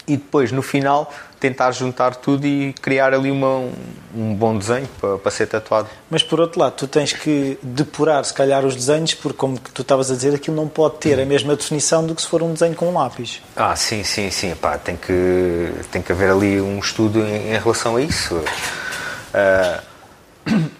E 0.10 0.18
depois, 0.18 0.52
no 0.52 0.64
final, 0.64 1.14
tentar 1.40 1.72
juntar 1.72 2.16
tudo 2.16 2.46
e 2.46 2.74
criar 2.74 3.14
ali 3.14 3.30
uma, 3.30 3.58
um, 3.58 3.72
um, 4.16 4.34
bom 4.34 4.58
desenho 4.58 4.88
para, 5.00 5.20
para, 5.20 5.32
ser 5.32 5.46
tatuado. 5.46 5.88
Mas 6.10 6.24
por 6.24 6.40
outro 6.40 6.60
lado, 6.60 6.74
tu 6.74 6.88
tens 6.88 7.14
que 7.14 7.60
depurar 7.62 8.26
se 8.26 8.34
calhar 8.34 8.66
os 8.66 8.76
desenhos, 8.76 9.14
porque 9.14 9.38
como 9.38 9.60
tu 9.60 9.84
estavas 9.84 10.10
a 10.12 10.16
dizer, 10.16 10.34
aquilo 10.34 10.56
não 10.56 10.68
pode 10.68 10.96
ter 10.96 11.20
a 11.20 11.26
mesma 11.26 11.56
definição 11.56 12.06
do 12.06 12.14
que 12.16 12.24
se 12.24 12.28
for 12.28 12.42
um 12.42 12.54
desenho 12.54 12.76
com 12.76 12.90
um 12.90 12.94
lápis. 12.94 13.40
Ah, 13.56 13.76
sim, 13.76 14.04
sim, 14.04 14.32
sim. 14.32 14.56
Pá, 14.56 14.80
tem, 14.80 14.98
que, 14.98 15.72
tem 15.92 16.02
que 16.02 16.12
haver 16.12 16.32
ali 16.32 16.60
um 16.60 16.80
estudo 16.80 17.20
em, 17.20 17.54
em 17.54 17.60
relação 17.60 17.96
a 17.96 18.02
isso. 18.02 18.36
Uh, 18.36 19.82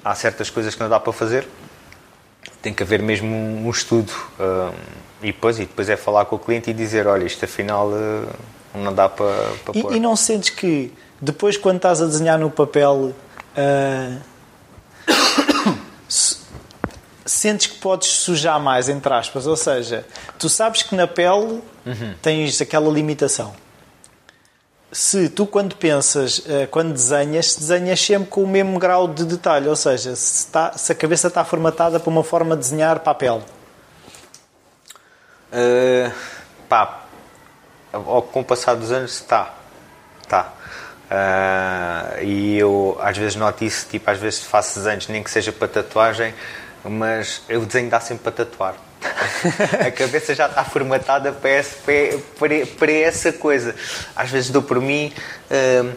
há 0.04 0.16
certas 0.16 0.50
coisas 0.50 0.74
que 0.74 0.82
não 0.82 0.90
dá 0.90 1.00
para 1.00 1.14
fazer, 1.14 1.48
tem 2.64 2.74
que 2.74 2.82
haver 2.84 3.02
mesmo 3.02 3.28
um, 3.28 3.68
um 3.68 3.70
estudo. 3.70 4.12
Uh, 4.40 4.74
e, 5.22 5.28
depois, 5.28 5.58
e 5.60 5.62
depois 5.62 5.88
é 5.88 5.96
falar 5.96 6.26
com 6.26 6.36
o 6.36 6.40
cliente 6.40 6.72
e 6.72 6.74
dizer, 6.74 7.06
olha, 7.06 7.26
isto 7.26 7.46
afinal... 7.46 7.90
Uh, 7.90 8.28
não 8.74 8.94
dá 8.94 9.10
para, 9.10 9.52
para 9.66 9.78
e, 9.78 9.82
pôr. 9.82 9.96
E 9.96 10.00
não 10.00 10.16
sentes 10.16 10.50
que 10.50 10.92
depois, 11.22 11.58
quando 11.58 11.78
estás 11.78 12.02
a 12.02 12.06
desenhar 12.06 12.40
no 12.40 12.50
papel, 12.50 13.14
uh, 13.58 14.22
sentes 17.26 17.68
que 17.68 17.78
podes 17.78 18.08
sujar 18.08 18.60
mais, 18.60 18.88
entre 18.88 19.14
aspas? 19.14 19.46
Ou 19.46 19.58
seja, 19.58 20.06
tu 20.38 20.48
sabes 20.48 20.82
que 20.82 20.96
na 20.96 21.08
pele 21.08 21.62
uhum. 21.86 22.14
tens 22.22 22.62
aquela 22.62 22.90
limitação. 22.90 23.54
Se 24.92 25.30
tu, 25.30 25.46
quando 25.46 25.76
pensas, 25.76 26.40
uh, 26.40 26.68
quando 26.72 26.94
desenhas, 26.94 27.56
desenhas 27.56 28.00
sempre 28.00 28.30
com 28.30 28.44
o 28.44 28.48
mesmo 28.48 28.80
grau 28.80 29.08
de 29.08 29.26
detalhe, 29.26 29.68
ou 29.68 29.76
seja, 29.76 30.16
se, 30.16 30.46
está, 30.46 30.72
se 30.72 30.92
a 30.92 30.96
cabeça 30.96 31.28
está 31.28 31.44
formatada 31.44 32.00
para 32.00 32.10
uma 32.10 32.24
forma 32.24 32.56
de 32.56 32.62
desenhar 32.62 33.02
papel. 33.02 33.44
Uh, 35.52 36.12
pá, 36.70 36.99
ao, 37.92 38.22
com 38.22 38.42
o 38.42 38.44
passar 38.44 38.76
dos 38.76 38.92
anos, 38.92 39.16
está. 39.16 39.54
Está. 40.22 40.54
Uh, 41.10 42.24
e 42.24 42.58
eu 42.58 42.98
às 43.02 43.18
vezes 43.18 43.36
noto 43.36 43.64
isso, 43.64 43.88
tipo, 43.90 44.10
às 44.10 44.20
vezes 44.20 44.42
faço 44.42 44.78
desenhos, 44.80 45.08
nem 45.08 45.24
que 45.24 45.32
seja 45.32 45.52
para 45.52 45.68
tatuagem, 45.68 46.36
mas 46.84 47.42
o 47.50 47.66
desenho 47.66 47.90
dá 47.90 48.00
sempre 48.00 48.24
para 48.24 48.46
tatuar. 48.46 48.76
a 49.88 49.92
cabeça 49.92 50.36
já 50.36 50.48
está 50.48 50.64
formatada 50.64 51.32
para 51.32 51.50
essa, 51.50 51.78
para, 52.38 52.66
para 52.78 52.92
essa 52.92 53.34
coisa. 53.34 53.76
Às 54.16 54.30
vezes 54.30 54.50
dou 54.50 54.62
por 54.62 54.80
mim 54.80 55.12
uh, 55.50 55.96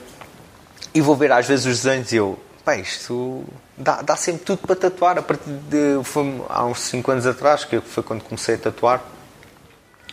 e 0.94 1.00
vou 1.00 1.16
ver 1.16 1.32
às 1.32 1.46
vezes 1.46 1.66
os 1.66 1.82
desenhos 1.82 2.12
e 2.12 2.16
eu, 2.16 2.38
pá, 2.64 2.76
isto 2.76 3.44
dá, 3.76 4.02
dá 4.02 4.16
sempre 4.16 4.44
tudo 4.44 4.66
para 4.66 4.76
tatuar. 4.76 5.18
A 5.18 5.22
partir 5.22 5.50
de 5.50 6.00
foi, 6.04 6.42
há 6.48 6.64
uns 6.64 6.80
5 6.80 7.10
anos 7.10 7.26
atrás, 7.26 7.64
que 7.64 7.80
foi 7.80 8.02
quando 8.02 8.22
comecei 8.22 8.54
a 8.54 8.58
tatuar, 8.58 9.02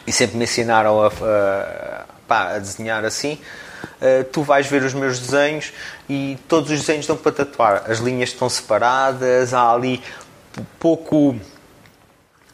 e 0.10 0.12
sempre 0.12 0.38
me 0.38 0.46
ensinaram 0.46 1.01
a, 1.01 1.08
a, 1.08 2.06
pá, 2.28 2.56
a 2.56 2.60
desenhar 2.60 3.06
assim. 3.06 3.39
Uh, 4.01 4.24
tu 4.25 4.42
vais 4.42 4.66
ver 4.66 4.82
os 4.84 4.94
meus 4.94 5.20
desenhos 5.20 5.72
e 6.10 6.38
todos 6.48 6.72
os 6.72 6.80
desenhos 6.80 7.06
dão 7.06 7.16
para 7.16 7.32
tatuar. 7.32 7.84
As 7.88 8.00
linhas 8.00 8.30
estão 8.30 8.50
separadas, 8.50 9.54
há 9.54 9.72
ali 9.72 10.01
pouco 10.80 11.36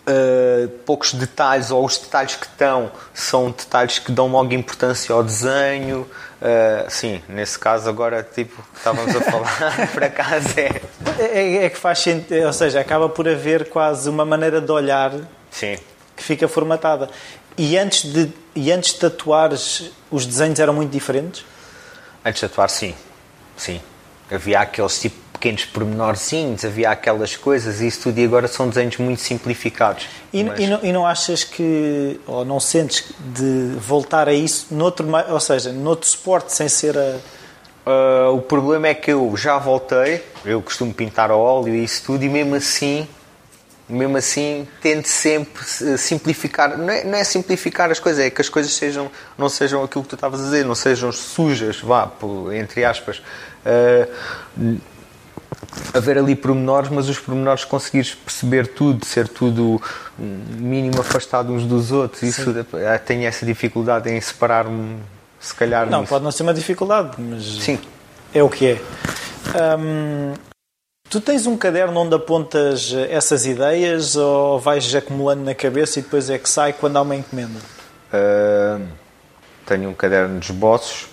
uh, 0.06 0.68
poucos 0.86 1.14
detalhes, 1.14 1.72
ou 1.72 1.86
os 1.86 1.98
detalhes 1.98 2.36
que 2.36 2.46
estão 2.46 2.92
são 3.14 3.52
detalhes 3.52 4.00
que 4.00 4.12
dão 4.12 4.28
logo 4.28 4.54
importância 4.54 5.14
ao 5.16 5.24
desenho. 5.24 6.02
Uh, 6.42 6.90
sim, 6.90 7.22
nesse 7.30 7.58
caso 7.58 7.90
agora, 7.90 8.22
tipo, 8.22 8.62
estávamos 8.76 9.16
a 9.16 9.22
falar, 9.22 9.90
por 9.94 10.04
acaso 10.04 10.60
é. 10.60 10.82
é. 11.20 11.66
É, 11.66 11.70
que 11.70 11.78
faz 11.78 12.00
sentido, 12.00 12.46
ou 12.46 12.54
seja, 12.54 12.82
acaba 12.82 13.08
por 13.08 13.28
haver 13.28 13.70
quase 13.70 14.10
uma 14.10 14.26
maneira 14.26 14.60
de 14.60 14.72
olhar 14.72 15.12
sim. 15.50 15.78
que 16.16 16.24
fica 16.24 16.48
formatada. 16.48 17.10
E 17.58 17.78
antes 17.78 18.04
de, 18.12 18.32
e 18.56 18.72
antes 18.72 18.94
de 18.94 19.00
tatuares, 19.00 19.92
os 20.12 20.26
desenhos 20.26 20.60
eram 20.60 20.74
muito 20.74 20.92
diferentes? 20.92 21.46
Antes 22.24 22.42
de 22.42 22.50
tatuar, 22.50 22.70
sim. 22.70 22.94
Sim. 23.56 23.80
Havia 24.30 24.60
aqueles 24.60 25.00
tipo 25.00 25.26
pequenos 25.46 25.66
pormenorzinhos, 25.66 26.66
havia 26.66 26.90
aquelas 26.90 27.36
coisas 27.36 27.82
e 27.82 27.88
isso 27.88 28.04
tudo, 28.04 28.20
e 28.20 28.26
agora 28.26 28.48
são 28.48 28.68
desenhos 28.68 28.98
muito 28.98 29.22
simplificados. 29.22 30.08
E, 30.34 30.44
mas... 30.44 30.60
e, 30.60 30.68
não, 30.68 30.80
e 30.84 30.92
não 30.92 31.06
achas 31.06 31.44
que, 31.44 32.20
ou 32.26 32.44
não 32.44 32.60
sentes 32.60 33.04
de 33.20 33.76
voltar 33.78 34.28
a 34.28 34.34
isso, 34.34 34.68
noutro, 34.72 35.06
ou 35.30 35.40
seja, 35.40 35.72
noutro 35.72 36.08
suporte, 36.08 36.52
sem 36.54 36.68
ser 36.68 36.98
a. 36.98 37.18
Uh, 37.88 38.36
o 38.36 38.42
problema 38.42 38.88
é 38.88 38.96
que 38.96 39.12
eu 39.12 39.38
já 39.38 39.60
voltei, 39.60 40.24
eu 40.44 40.60
costumo 40.60 40.92
pintar 40.92 41.30
a 41.30 41.36
óleo 41.36 41.76
e 41.76 41.84
isso 41.84 42.04
tudo, 42.04 42.24
e 42.24 42.30
mesmo 42.30 42.56
assim 42.56 43.08
mesmo 43.88 44.18
assim 44.18 44.68
tento 44.82 45.08
sempre 45.08 45.64
simplificar 45.98 46.78
não 46.78 46.90
é, 46.90 47.04
não 47.04 47.18
é, 47.18 47.24
simplificar 47.24 47.92
as 47.92 48.00
coisas 48.00 48.26
é 48.26 48.30
que 48.30 48.42
as 48.42 48.50
coisas 48.50 48.74
sejam 48.74 49.12
não 49.38 49.48
sejam 49.48 49.84
aquilo 49.84 50.04
que 50.04 50.10
tu 50.10 50.16
estavas 50.16 50.42
a 50.42 50.44
dizer 50.44 50.66
não 50.66 50.74
sejam 50.74 51.12
sujas 51.12 51.80
vá 51.82 52.12
entre 52.52 52.84
aspas 52.84 53.20
uh, 53.20 54.82
haver 55.94 56.18
ali 56.18 56.36
pormenores, 56.36 56.90
mas 56.90 57.10
os 57.10 57.20
pormenores 57.20 57.64
conseguires 57.64 58.14
perceber 58.14 58.68
tudo, 58.68 59.06
ser 59.06 59.28
tudo 59.28 59.82
mínimo 60.18 61.00
afastado 61.00 61.52
uns 61.52 61.64
dos 61.64 61.92
outros. 61.92 62.24
Isso 62.24 62.54
Sim. 62.54 62.66
tenho 63.06 63.26
essa 63.26 63.46
dificuldade 63.46 64.10
em 64.10 64.20
separar-me, 64.20 64.98
se 65.40 65.54
calhar. 65.54 65.90
Não, 65.90 66.02
nisso. 66.02 66.10
pode 66.10 66.24
não 66.24 66.32
ser 66.32 66.44
uma 66.44 66.54
dificuldade, 66.54 67.16
mas 67.18 67.44
Sim. 67.44 67.80
é 68.34 68.44
o 68.44 68.50
que 68.50 68.68
é. 68.68 68.82
Hum, 69.78 70.34
tu 71.10 71.22
tens 71.22 71.46
um 71.46 71.58
caderno 71.58 72.00
onde 72.00 72.16
apontas 72.16 72.94
essas 73.10 73.46
ideias 73.46 74.16
ou 74.16 74.60
vais 74.60 74.94
acumulando 74.94 75.44
na 75.44 75.56
cabeça 75.56 76.00
e 76.00 76.02
depois 76.02 76.30
é 76.30 76.38
que 76.38 76.50
sai 76.50 76.74
quando 76.74 76.98
há 76.98 77.02
uma 77.02 77.16
encomenda? 77.16 77.60
Uh, 78.14 78.86
tenho 79.66 79.90
um 79.90 79.94
caderno 79.94 80.40
de 80.40 80.52
esboços 80.52 81.08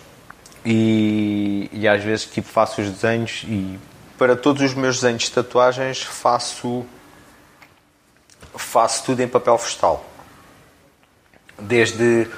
e, 0.65 1.69
e 1.73 1.89
às 1.89 2.03
vezes 2.03 2.27
tipo 2.27 2.49
faço 2.49 2.81
os 2.81 2.91
desenhos 2.91 3.45
e 3.47 3.79
para 4.19 4.37
todos 4.37 4.63
os 4.63 4.75
meus 4.75 4.97
desenhos 5.01 5.25
de 5.25 5.33
tatuagens 5.33 6.03
faço 6.03 6.87
faço 8.55 9.05
tudo 9.05 9.21
em 9.21 9.29
papel 9.29 9.57
vegetal. 9.57 10.05
Desde, 11.59 12.29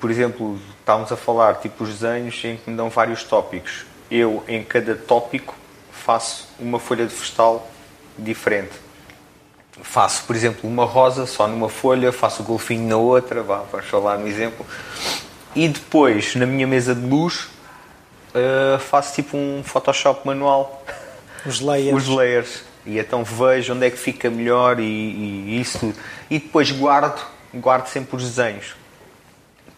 por 0.00 0.10
exemplo, 0.10 0.58
estávamos 0.80 1.10
a 1.12 1.16
falar 1.16 1.56
tipo 1.56 1.84
os 1.84 1.90
desenhos 1.90 2.40
em 2.44 2.56
que 2.56 2.70
me 2.70 2.76
dão 2.76 2.88
vários 2.88 3.22
tópicos. 3.24 3.84
Eu 4.10 4.42
em 4.46 4.62
cada 4.62 4.94
tópico 4.94 5.54
faço 6.04 6.48
uma 6.58 6.78
folha 6.78 7.06
de 7.06 7.14
vegetal 7.14 7.66
diferente. 8.18 8.72
Faço, 9.82 10.24
por 10.24 10.36
exemplo, 10.36 10.68
uma 10.68 10.84
rosa 10.84 11.26
só 11.26 11.48
numa 11.48 11.68
folha, 11.68 12.12
faço 12.12 12.42
o 12.42 12.44
golfinho 12.44 12.86
na 12.86 12.96
outra, 12.96 13.42
vá, 13.42 13.62
vamos 13.72 13.86
falar 13.86 14.18
no 14.18 14.28
exemplo. 14.28 14.64
E 15.56 15.66
depois, 15.66 16.34
na 16.36 16.46
minha 16.46 16.66
mesa 16.66 16.94
de 16.94 17.04
luz, 17.06 17.48
uh, 18.34 18.78
faço 18.78 19.14
tipo 19.14 19.36
um 19.36 19.62
Photoshop 19.64 20.26
manual 20.26 20.84
os 21.46 21.60
layers. 21.60 21.96
Os 21.96 22.08
layers. 22.08 22.64
E 22.86 22.98
então 22.98 23.24
vejo 23.24 23.72
onde 23.72 23.86
é 23.86 23.90
que 23.90 23.96
fica 23.96 24.28
melhor 24.30 24.78
e, 24.78 24.84
e 24.84 25.60
isso 25.60 25.78
tudo. 25.78 25.96
E 26.30 26.38
depois 26.38 26.70
guardo, 26.70 27.20
guardo 27.54 27.86
sempre 27.86 28.16
os 28.16 28.22
desenhos. 28.22 28.74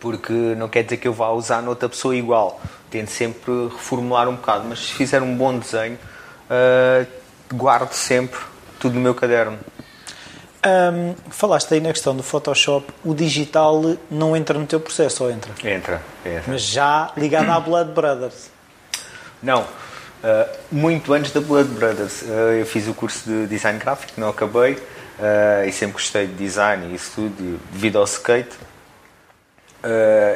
Porque 0.00 0.33
não 0.33 0.68
quer 0.68 0.83
dizer 0.83 0.97
que 0.97 1.06
eu 1.06 1.12
vá 1.12 1.30
usar 1.30 1.62
noutra 1.62 1.88
pessoa 1.88 2.16
igual. 2.16 2.61
Tento 2.90 3.11
sempre 3.11 3.68
reformular 3.68 4.28
um 4.28 4.35
bocado. 4.35 4.66
Mas 4.68 4.80
se 4.80 4.92
fizer 4.92 5.23
um 5.23 5.37
bom 5.37 5.56
desenho, 5.59 5.99
uh, 6.50 7.07
guardo 7.55 7.93
sempre 7.93 8.38
tudo 8.79 8.95
no 8.95 9.00
meu 9.00 9.15
caderno. 9.15 9.59
Um, 10.67 11.15
falaste 11.31 11.75
aí 11.75 11.81
na 11.81 11.93
questão 11.93 12.17
do 12.17 12.23
Photoshop, 12.23 12.93
o 13.05 13.15
digital 13.15 13.81
não 14.11 14.37
entra 14.37 14.59
no 14.59 14.67
teu 14.67 14.81
processo 14.81 15.25
ou 15.25 15.31
entra? 15.31 15.53
Entra, 15.65 16.03
entra. 16.25 16.45
Mas 16.49 16.62
já 16.62 17.12
ligado 17.17 17.50
à 17.50 17.61
Blood 17.61 17.93
Brothers? 17.93 18.50
Não, 19.43 19.65
Uh, 20.26 20.49
muito 20.73 21.12
antes 21.12 21.31
da 21.31 21.41
Blood 21.41 21.69
Brothers. 21.71 22.23
Uh, 22.23 22.59
eu 22.59 22.67
fiz 22.67 22.88
o 22.88 22.95
curso 22.95 23.29
de 23.29 23.47
design 23.47 23.79
gráfico, 23.79 24.19
não 24.21 24.31
acabei, 24.31 24.73
uh, 24.73 25.69
e 25.69 25.71
sempre 25.71 25.93
gostei 25.93 26.26
de 26.26 26.35
design 26.35 26.87
e 26.91 26.95
isso 26.95 27.12
tudo, 27.15 27.61
devido 27.71 27.99
ao 27.99 28.05
skate. 28.05 28.57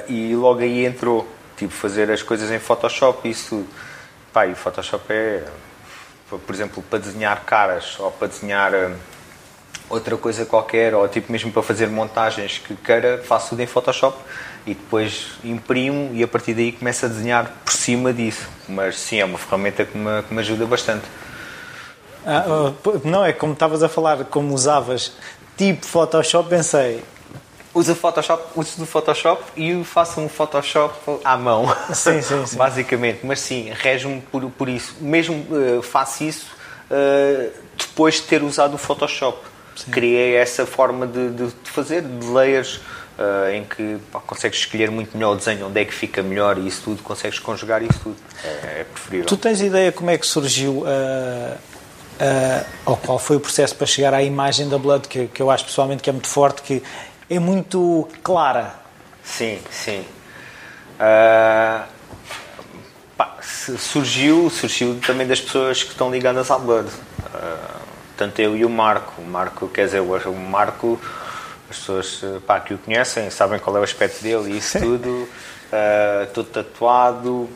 e 0.09 0.35
logo 0.37 0.61
aí 0.61 0.85
entrou, 0.85 1.27
tipo, 1.57 1.73
fazer 1.73 2.11
as 2.11 2.23
coisas 2.23 2.51
em 2.51 2.59
Photoshop 2.59 3.27
e 3.27 3.33
isso 3.33 3.49
tudo. 3.49 3.69
Pá, 4.33 4.47
e 4.47 4.55
Photoshop 4.55 5.05
é, 5.13 5.43
por 6.39 6.55
exemplo, 6.55 6.83
para 6.89 6.99
desenhar 6.99 7.45
caras 7.45 7.99
ou 7.99 8.11
para 8.11 8.29
desenhar 8.29 8.73
outra 9.89 10.17
coisa 10.17 10.47
qualquer, 10.47 10.95
ou 10.95 11.07
tipo 11.09 11.31
mesmo 11.33 11.51
para 11.51 11.63
fazer 11.63 11.89
montagens 11.89 12.59
que 12.59 12.75
queira, 12.77 13.23
faço 13.25 13.51
tudo 13.51 13.63
em 13.63 13.67
Photoshop 13.67 14.17
e 14.67 14.75
depois 14.75 15.33
imprimo 15.43 16.15
e 16.15 16.23
a 16.23 16.29
partir 16.29 16.55
daí 16.55 16.73
começo 16.73 17.07
a 17.07 17.09
desenhar 17.09 17.53
por 17.65 17.73
cima 17.73 18.13
disso. 18.13 18.49
Mas 18.69 18.99
sim, 18.99 19.19
é 19.19 19.25
uma 19.25 19.39
ferramenta 19.39 19.85
que 19.85 19.99
me, 19.99 20.23
que 20.23 20.33
me 20.33 20.41
ajuda 20.41 20.65
bastante. 20.67 21.05
Ah, 22.25 22.45
oh, 22.47 23.01
não, 23.05 23.25
é 23.25 23.33
como 23.33 23.55
estavas 23.55 23.83
a 23.83 23.89
falar, 23.89 24.25
como 24.27 24.55
usavas 24.55 25.13
tipo 25.57 25.85
Photoshop, 25.85 26.49
pensei. 26.49 27.03
Uso 27.73 27.95
Photoshop, 27.95 28.43
uso 28.57 28.79
do 28.79 28.87
Photoshop 28.87 29.43
e 29.57 29.85
faço 29.85 30.21
um 30.21 30.29
Photoshop 30.29 30.93
à 31.25 31.37
mão. 31.37 31.67
Sim, 31.95 32.21
sim, 32.21 32.45
sim. 32.45 32.57
Basicamente, 32.59 33.21
mas 33.23 33.41
sim, 33.41 33.71
rejo-me 33.73 34.21
por, 34.23 34.43
por 34.51 34.69
isso. 34.69 34.97
Mesmo 35.01 35.47
uh, 35.51 35.81
faço 35.81 36.25
isso 36.25 36.47
uh, 36.91 37.53
depois 37.79 38.17
de 38.17 38.23
ter 38.23 38.43
usado 38.43 38.75
o 38.75 38.79
Photoshop. 38.79 39.39
Sim. 39.77 39.91
Criei 39.93 40.35
essa 40.35 40.67
forma 40.67 41.07
de, 41.07 41.31
de, 41.31 41.47
de 41.47 41.71
fazer, 41.71 42.03
de 42.03 42.27
layers 42.27 42.81
uh, 43.21 43.51
em 43.53 43.65
que 43.65 43.99
pá, 44.11 44.21
consegues 44.21 44.59
escolher 44.59 44.91
muito 44.91 45.17
melhor 45.17 45.35
o 45.35 45.37
desenho, 45.37 45.67
onde 45.67 45.81
é 45.81 45.85
que 45.85 45.95
fica 45.95 46.23
melhor 46.23 46.59
e 46.59 46.67
isso 46.67 46.83
tudo, 46.83 47.03
consegues 47.03 47.39
conjugar 47.39 47.83
isso 47.83 48.01
tudo. 48.03 48.17
É, 48.43 48.81
é 48.81 48.85
preferível. 48.85 49.27
Tu 49.27 49.37
tens 49.37 49.61
ideia 49.61 49.93
como 49.93 50.11
é 50.11 50.19
que 50.19 50.27
surgiu, 50.27 50.79
uh, 50.79 50.85
uh, 50.85 52.67
ou 52.87 52.97
qual 52.97 53.19
foi 53.19 53.37
o 53.37 53.41
processo 53.41 53.75
para 53.77 53.87
chegar 53.87 54.15
à 54.15 54.23
imagem 54.23 54.69
da 54.69 54.79
Blood, 54.79 55.07
que, 55.09 55.27
que 55.29 55.43
eu 55.43 55.51
acho 55.51 55.65
pessoalmente 55.65 56.03
que 56.03 56.11
é 56.11 56.13
muito 56.13 56.29
forte, 56.29 56.63
que 56.63 56.83
é 57.31 57.39
muito 57.39 58.09
clara. 58.25 58.75
Sim, 59.23 59.61
sim. 59.71 60.05
Uh, 60.97 61.87
pá, 63.17 63.37
surgiu, 63.41 64.51
surgiu 64.51 64.99
também 65.07 65.27
das 65.27 65.41
pessoas 65.41 65.85
que 65.85 65.93
estão 65.93 66.11
ligadas 66.11 66.51
à 66.51 66.59
Blood. 66.59 66.89
Uh, 66.89 67.81
tanto 68.17 68.43
eu 68.43 68.57
e 68.57 68.65
o 68.65 68.69
Marco. 68.69 69.23
O 69.23 69.25
Marco, 69.25 69.69
quer 69.69 69.87
dizer, 69.87 70.01
o 70.01 70.35
Marco 70.35 71.01
as 71.71 71.79
pessoas 71.79 72.21
pá, 72.45 72.59
que 72.59 72.75
o 72.75 72.79
conhecem 72.79 73.31
sabem 73.31 73.61
qual 73.61 73.77
é 73.77 73.81
o 73.81 73.85
aspecto 73.85 74.21
dele 74.21 74.53
e 74.53 74.59
isso 74.59 74.81
tudo. 74.81 75.09
Uh, 75.09 76.27
todo 76.35 76.47
tatuado. 76.47 77.49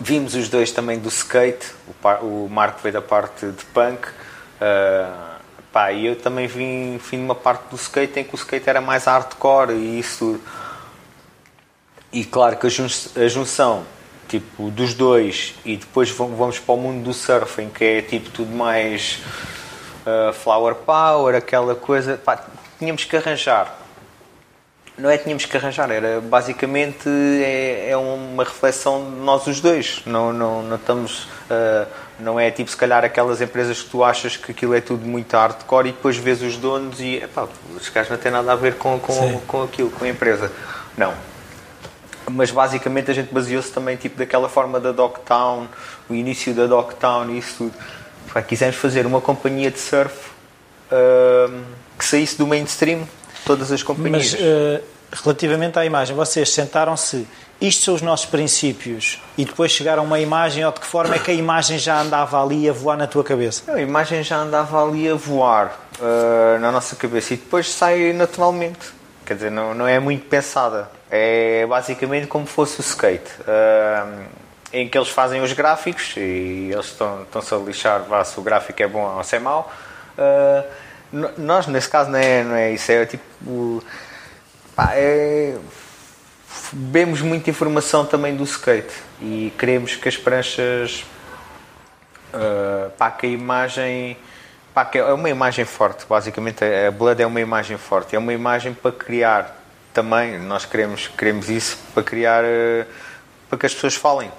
Vimos 0.00 0.34
os 0.34 0.48
dois 0.48 0.72
também 0.72 0.98
do 0.98 1.08
skate. 1.08 1.70
O, 1.86 2.08
o 2.44 2.48
Marco 2.50 2.80
veio 2.82 2.94
da 2.94 3.00
parte 3.00 3.46
de 3.46 3.64
punk. 3.66 4.08
Uh, 4.08 5.33
pá, 5.74 5.90
e 5.90 6.06
eu 6.06 6.14
também 6.14 6.46
vim, 6.46 6.98
vim 6.98 7.18
uma 7.18 7.34
parte 7.34 7.64
do 7.68 7.74
skate 7.74 8.20
em 8.20 8.24
que 8.24 8.32
o 8.32 8.36
skate 8.36 8.70
era 8.70 8.80
mais 8.80 9.06
hardcore 9.06 9.72
e 9.72 9.98
isso. 9.98 10.40
E 12.12 12.24
claro 12.24 12.56
que 12.56 12.68
a, 12.68 12.70
jun 12.70 12.86
a 13.16 13.26
junção 13.26 13.84
tipo, 14.28 14.70
dos 14.70 14.94
dois 14.94 15.54
e 15.64 15.76
depois 15.76 16.08
vamos 16.10 16.60
para 16.60 16.74
o 16.74 16.78
mundo 16.78 17.02
do 17.02 17.12
surfing 17.12 17.70
que 17.70 17.84
é 17.84 18.02
tipo 18.02 18.30
tudo 18.30 18.54
mais 18.54 19.18
uh, 20.06 20.32
flower 20.32 20.76
power, 20.76 21.34
aquela 21.34 21.74
coisa. 21.74 22.16
Pá, 22.16 22.44
tínhamos 22.78 23.04
que 23.04 23.16
arranjar 23.16 23.80
não 24.96 25.10
é 25.10 25.18
tínhamos 25.18 25.44
que 25.44 25.56
arranjar, 25.56 25.90
era 25.90 26.20
basicamente 26.20 27.08
é, 27.08 27.90
é 27.90 27.96
uma 27.96 28.44
reflexão 28.44 29.10
de 29.10 29.16
nós 29.20 29.44
os 29.46 29.60
dois. 29.60 30.02
Não, 30.06 30.32
não, 30.32 30.62
não 30.62 30.76
estamos. 30.76 31.24
Uh, 31.50 32.03
não 32.18 32.38
é 32.38 32.50
tipo 32.50 32.70
se 32.70 32.76
calhar 32.76 33.04
aquelas 33.04 33.40
empresas 33.40 33.82
que 33.82 33.90
tu 33.90 34.04
achas 34.04 34.36
que 34.36 34.52
aquilo 34.52 34.74
é 34.74 34.80
tudo 34.80 35.04
muito 35.04 35.32
hardcore 35.36 35.88
e 35.88 35.92
depois 35.92 36.16
vês 36.16 36.42
os 36.42 36.56
donos 36.56 37.00
e 37.00 37.16
epá, 37.16 37.48
os 37.74 37.88
gajos 37.88 38.10
não 38.10 38.18
têm 38.18 38.30
nada 38.30 38.52
a 38.52 38.56
ver 38.56 38.74
com, 38.74 38.98
com, 39.00 39.40
com 39.40 39.62
aquilo, 39.62 39.90
com 39.90 40.04
a 40.04 40.08
empresa. 40.08 40.50
Não. 40.96 41.12
Mas 42.30 42.50
basicamente 42.50 43.10
a 43.10 43.14
gente 43.14 43.32
baseou-se 43.32 43.70
também 43.72 43.96
tipo 43.96 44.16
daquela 44.16 44.48
forma 44.48 44.78
da 44.78 44.92
Dogtown, 44.92 45.66
o 46.08 46.14
início 46.14 46.54
da 46.54 46.66
Dogtown 46.66 47.30
e 47.30 47.38
isso 47.38 47.54
tudo. 47.58 47.74
Epá, 48.28 48.42
quisemos 48.42 48.76
fazer 48.76 49.06
uma 49.06 49.20
companhia 49.20 49.70
de 49.70 49.78
surf 49.78 50.30
uh, 50.90 51.62
que 51.98 52.04
saísse 52.04 52.38
do 52.38 52.46
mainstream 52.46 53.06
todas 53.44 53.70
as 53.72 53.82
companhias. 53.82 54.32
Mas 54.32 54.40
uh, 54.40 54.82
relativamente 55.22 55.78
à 55.78 55.84
imagem, 55.84 56.16
vocês 56.16 56.50
sentaram-se, 56.50 57.26
isto 57.60 57.84
são 57.84 57.94
os 57.94 58.02
nossos 58.02 58.26
princípios, 58.26 59.20
e 59.38 59.44
depois 59.44 59.70
chegaram 59.70 60.02
a 60.02 60.06
uma 60.06 60.20
imagem, 60.20 60.64
ou 60.64 60.72
de 60.72 60.80
que 60.80 60.86
forma 60.86 61.14
é 61.14 61.18
que 61.18 61.30
a 61.30 61.34
imagem 61.34 61.78
já 61.78 62.00
andava 62.00 62.42
ali 62.42 62.68
a 62.68 62.72
voar 62.72 62.96
na 62.96 63.06
tua 63.06 63.24
cabeça? 63.24 63.72
a 63.72 63.80
imagem 63.80 64.22
já 64.22 64.38
andava 64.38 64.82
ali 64.82 65.08
a 65.08 65.14
voar 65.14 65.78
uh, 65.98 66.58
na 66.60 66.70
nossa 66.70 66.96
cabeça 66.96 67.34
e 67.34 67.36
depois 67.36 67.70
sai 67.70 68.12
naturalmente. 68.12 68.92
Quer 69.24 69.34
dizer, 69.34 69.50
não, 69.50 69.74
não 69.74 69.86
é 69.86 69.98
muito 69.98 70.26
pensada. 70.26 70.90
É 71.10 71.64
basicamente 71.66 72.26
como 72.26 72.44
fosse 72.44 72.80
o 72.80 72.82
skate. 72.82 73.30
Uh, 73.40 74.24
em 74.72 74.88
que 74.88 74.98
eles 74.98 75.08
fazem 75.08 75.40
os 75.40 75.52
gráficos 75.52 76.14
e 76.16 76.70
eles 76.72 76.86
estão, 76.86 77.22
estão-se 77.22 77.54
a 77.54 77.56
lixar 77.58 78.02
vá, 78.02 78.24
se 78.24 78.38
o 78.38 78.42
gráfico 78.42 78.82
é 78.82 78.88
bom 78.88 79.16
ou 79.16 79.22
se 79.22 79.36
é 79.36 79.38
mau. 79.38 79.72
Uh, 80.18 80.84
nós, 81.38 81.68
nesse 81.68 81.88
caso, 81.88 82.10
não 82.10 82.18
é, 82.18 82.42
não 82.42 82.56
é 82.56 82.72
isso, 82.72 82.90
é 82.90 83.06
tipo. 83.06 83.82
Pá, 84.74 84.90
é, 84.94 85.54
vemos 86.72 87.20
muita 87.20 87.50
informação 87.50 88.04
também 88.04 88.36
do 88.36 88.44
skate 88.44 88.94
e 89.20 89.52
queremos 89.58 89.96
que 89.96 90.08
as 90.08 90.16
pranchas. 90.16 91.04
Uh, 92.32 92.90
pá, 92.98 93.10
que 93.10 93.26
a 93.26 93.28
imagem. 93.28 94.16
Pá, 94.72 94.84
que 94.84 94.98
é 94.98 95.12
uma 95.12 95.30
imagem 95.30 95.64
forte, 95.64 96.04
basicamente. 96.08 96.64
A 96.64 96.90
Blood 96.90 97.22
é 97.22 97.26
uma 97.26 97.40
imagem 97.40 97.76
forte, 97.76 98.16
é 98.16 98.18
uma 98.18 98.32
imagem 98.32 98.74
para 98.74 98.90
criar 98.90 99.62
também. 99.92 100.38
Nós 100.38 100.64
queremos, 100.64 101.08
queremos 101.08 101.48
isso 101.48 101.78
para 101.92 102.02
criar. 102.02 102.44
Uh, 102.44 102.86
para 103.48 103.58
que 103.58 103.66
as 103.66 103.74
pessoas 103.74 103.94
falem. 103.94 104.30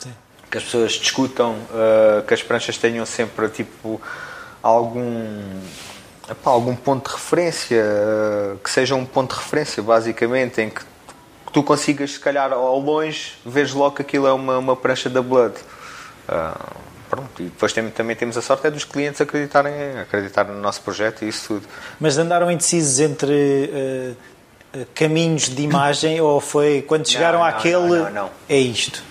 Sim. 0.00 0.12
Que 0.50 0.58
as 0.58 0.64
pessoas 0.64 0.92
discutam, 0.92 1.52
uh, 1.52 2.22
que 2.26 2.34
as 2.34 2.42
pranchas 2.42 2.76
tenham 2.78 3.06
sempre 3.06 3.48
tipo 3.48 4.00
algum 4.62 5.60
epá, 6.28 6.50
algum 6.50 6.74
ponto 6.74 7.10
de 7.10 7.14
referência 7.14 7.84
que 8.62 8.70
seja 8.70 8.94
um 8.94 9.04
ponto 9.04 9.34
de 9.34 9.40
referência 9.40 9.82
basicamente 9.82 10.60
em 10.60 10.70
que 10.70 10.82
tu 11.54 11.62
consigas 11.62 12.12
se 12.12 12.20
calhar 12.20 12.52
ao 12.52 12.78
longe 12.78 13.32
veres 13.46 13.72
logo 13.72 13.96
que 13.96 14.02
aquilo 14.02 14.26
é 14.26 14.32
uma, 14.32 14.58
uma 14.58 14.76
prancha 14.76 15.08
da 15.08 15.22
Blood 15.22 15.54
uh, 16.28 16.76
pronto, 17.08 17.40
e 17.40 17.44
depois 17.44 17.72
tem, 17.72 17.88
também 17.90 18.14
temos 18.14 18.36
a 18.36 18.42
sorte 18.42 18.66
é 18.66 18.70
dos 18.70 18.84
clientes 18.84 19.20
acreditarem 19.20 19.72
acreditar 20.00 20.44
no 20.44 20.60
nosso 20.60 20.82
projeto 20.82 21.24
e 21.24 21.28
isso 21.28 21.46
tudo 21.48 21.68
mas 21.98 22.18
andaram 22.18 22.50
indecisos 22.50 23.00
entre 23.00 23.70
uh, 24.74 24.86
caminhos 24.94 25.48
de 25.48 25.62
imagem 25.62 26.20
ou 26.20 26.40
foi 26.40 26.82
quando 26.82 27.08
chegaram 27.08 27.38
não, 27.38 27.46
não, 27.46 27.56
àquele 27.56 27.98
não, 27.98 28.10
não, 28.10 28.30
é 28.48 28.58
isto 28.58 29.02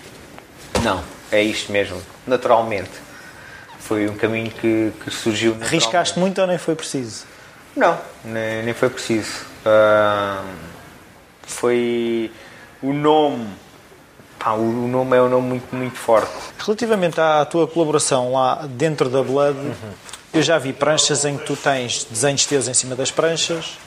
não, 0.82 1.02
é 1.32 1.42
isto 1.42 1.72
mesmo 1.72 2.00
naturalmente 2.26 3.04
foi 3.84 4.08
um 4.08 4.16
caminho 4.16 4.50
que, 4.50 4.92
que 5.04 5.10
surgiu. 5.10 5.54
Riscaste 5.60 6.18
muito 6.18 6.40
ou 6.40 6.46
nem 6.46 6.56
foi 6.56 6.74
preciso? 6.74 7.26
Não, 7.76 7.98
nem, 8.24 8.62
nem 8.62 8.72
foi 8.72 8.88
preciso. 8.88 9.44
Uh, 9.60 10.73
foi 11.46 12.30
o 12.82 12.92
nome. 12.92 13.46
O 14.46 14.88
nome 14.88 15.16
é 15.16 15.22
um 15.22 15.28
nome 15.28 15.48
muito, 15.48 15.74
muito 15.74 15.96
forte. 15.96 16.30
Relativamente 16.58 17.18
à 17.18 17.44
tua 17.46 17.66
colaboração 17.66 18.32
lá 18.32 18.66
dentro 18.68 19.08
da 19.08 19.22
Blood, 19.22 19.58
uhum. 19.58 19.74
eu 20.34 20.42
já 20.42 20.58
vi 20.58 20.74
pranchas 20.74 21.24
em 21.24 21.38
que 21.38 21.46
tu 21.46 21.56
tens 21.56 22.04
desenhos 22.04 22.44
teus 22.44 22.68
em 22.68 22.74
cima 22.74 22.94
das 22.94 23.10
pranchas 23.10 23.78